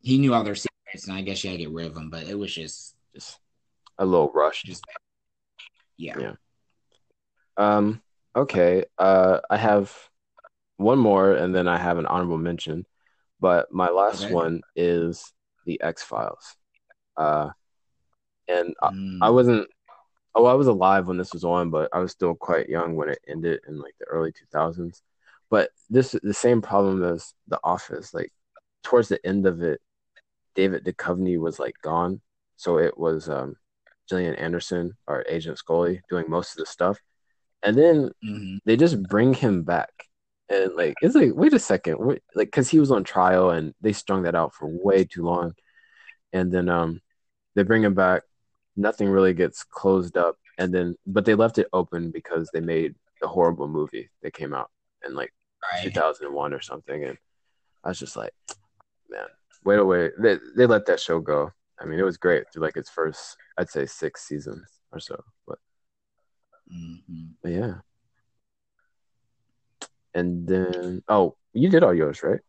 [0.00, 2.10] he knew all their secrets, and I guess you had to get rid of them.
[2.10, 3.38] But it was just, just
[3.98, 4.66] a little rushed.
[4.66, 4.84] just
[5.96, 6.18] yeah.
[6.18, 6.34] Yeah.
[7.56, 8.02] Um.
[8.34, 8.84] Okay.
[8.98, 9.94] Uh, I have
[10.78, 12.86] one more, and then I have an honorable mention.
[13.40, 14.32] But my last Okay.
[14.34, 15.32] one is
[15.66, 16.56] the X Files.
[17.16, 17.50] Uh,
[18.48, 19.18] and I, Mm.
[19.22, 19.68] I wasn't.
[20.34, 23.08] Oh, I was alive when this was on, but I was still quite young when
[23.10, 25.02] it ended in like the early two thousands.
[25.50, 28.14] But this the same problem as The Office.
[28.14, 28.32] Like
[28.82, 29.80] towards the end of it,
[30.54, 32.20] David Duchovny was like gone,
[32.56, 33.56] so it was um,
[34.08, 36.98] Gillian Anderson or Agent Scully doing most of the stuff,
[37.62, 38.58] and then Mhm.
[38.64, 39.90] they just bring him back,
[40.48, 43.74] and like it's like wait a second, wait, like because he was on trial and
[43.80, 45.54] they strung that out for way too long,
[46.32, 47.00] and then um
[47.54, 48.22] they bring him back,
[48.76, 52.94] nothing really gets closed up, and then but they left it open because they made
[53.20, 54.70] the horrible movie that came out
[55.06, 55.32] in like
[55.72, 55.84] Right.
[55.84, 57.16] 2001 or something, and
[57.84, 58.32] I was just like,
[59.08, 59.26] man,
[59.64, 61.52] wait a wait, they they let that show go.
[61.80, 65.22] I mean, it was great through like its first, I'd say six seasons or so,
[65.46, 65.58] but,
[66.72, 67.30] Mhm.
[67.42, 67.74] but yeah.
[70.14, 72.40] And then, oh, you did all yours, right?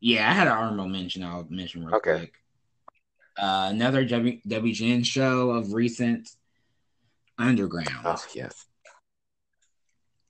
[0.00, 1.22] Yeah, I had an honorable mention.
[1.24, 2.18] I'll mention real Okay.
[2.18, 2.34] quick.
[3.38, 6.30] Uh, another w- WGN show of recent,
[7.38, 7.88] Underground.
[8.04, 8.64] Oh yes,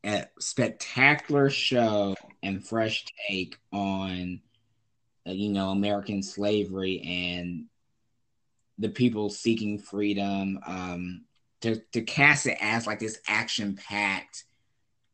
[0.05, 4.41] a spectacular show and fresh take on
[5.27, 7.67] uh, you know American slavery and
[8.79, 11.25] the people seeking freedom um
[11.61, 14.45] to to cast it as like this action packed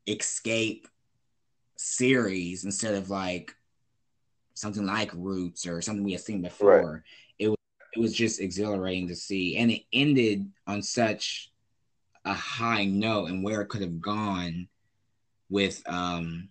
[0.06, 0.88] escape
[1.76, 3.54] series instead of like
[4.54, 7.04] something like Roots or something we had seen before.
[7.31, 7.31] was
[7.94, 11.50] it was just exhilarating to see and it ended on such
[12.24, 14.68] a high note and where it could have gone
[15.50, 16.48] with um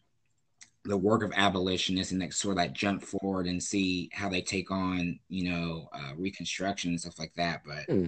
[0.86, 4.42] the work of abolitionists and that sort of like jump forward and see how they
[4.42, 8.08] take on you know uh, reconstruction and stuff like that but Hmm.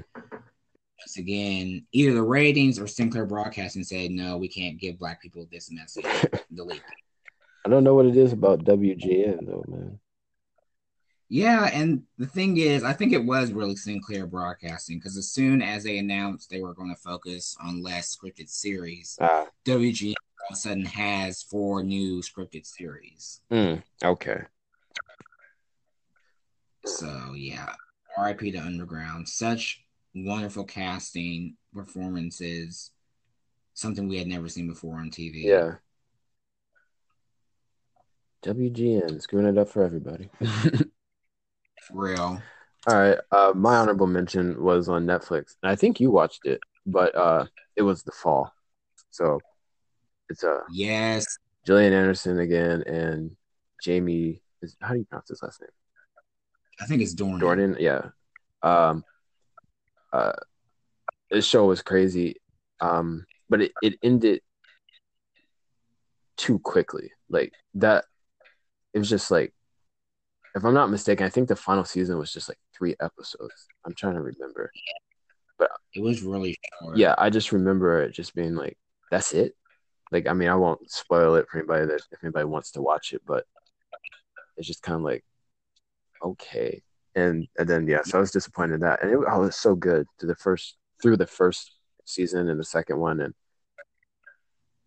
[1.00, 5.48] once again either the ratings or sinclair broadcasting said no we can't give black people
[5.52, 6.06] this message
[6.54, 6.82] delete.
[7.66, 10.00] I don't know what it is about WGN though, man.
[11.34, 15.64] Yeah and the thing is i think it was really sinclair broadcasting because as soon
[15.64, 20.48] as they announced they were going to focus on less scripted series Ah, wg all
[20.50, 24.44] of a sudden has four new scripted series mm, okay.
[26.86, 27.74] So yeah,
[28.18, 28.52] R.I.P.
[28.52, 29.28] to Underground.
[29.28, 32.92] Such wonderful casting, performances,
[33.74, 35.44] something we had never seen before on TV.
[35.44, 35.76] Yeah.
[38.44, 40.30] WGN screwing it up for everybody.
[41.84, 42.42] for real.
[42.88, 43.18] All right.
[43.32, 47.46] Uh, my honorable mention was on Netflix, and I think you watched it, but uh,
[47.76, 48.52] it was The Fall.
[49.12, 49.40] So
[50.30, 51.26] it's uh, Yes,
[51.66, 53.36] Gillian Anderson again and
[53.84, 54.42] Jamie.
[54.62, 55.70] Is, how do you pronounce his last name?
[56.80, 57.40] I think it's Dorn.
[57.40, 57.78] Jordan.
[57.80, 58.10] Yeah.
[58.62, 59.04] Um.
[60.12, 60.34] Uh,
[61.32, 62.36] this show was crazy,
[62.80, 64.42] um, but it, it ended
[66.38, 67.12] too quickly.
[67.30, 68.06] Like that,
[68.94, 69.54] it was just like,
[70.56, 73.68] if I'm not mistaken, I think the final season was just like three episodes.
[73.86, 74.72] I'm trying to remember.
[75.58, 76.97] But it was really short.
[76.97, 78.78] Yeah, I just remember it just being like,
[79.10, 79.56] that's it.
[80.12, 83.14] Like, I mean, I won't spoil it for anybody that if anybody wants to watch
[83.14, 83.45] it, but
[84.58, 85.24] it's just kind of like,
[86.24, 86.84] okay.
[87.16, 89.56] And and then yeah, so I was disappointed in that, and it oh, it was
[89.56, 91.76] so good to the first through the first
[92.06, 93.36] season and the second one, and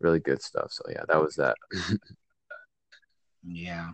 [0.00, 0.72] really good stuff.
[0.72, 1.56] So yeah, that was that.
[3.48, 3.90] Yeah.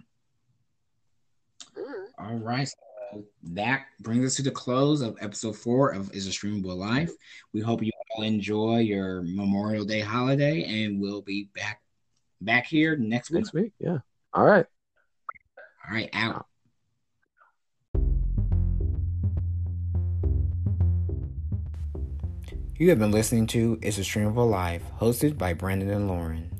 [1.79, 2.25] Mm-hmm.
[2.25, 2.69] All right.
[2.69, 7.13] So that brings us to the close of episode four of Is a Streamable Life.
[7.53, 11.81] We hope you all enjoy your Memorial Day holiday, and we'll be back
[12.41, 13.45] back here next week.
[13.45, 13.99] Next week, yeah.
[14.33, 14.67] All right.
[15.89, 16.47] All right, out.
[22.79, 26.51] You have been listening to It's a Streamable Life, hosted by Brandon and Lorin.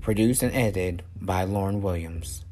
[0.00, 2.44] Produced and edited by Lorin Williams.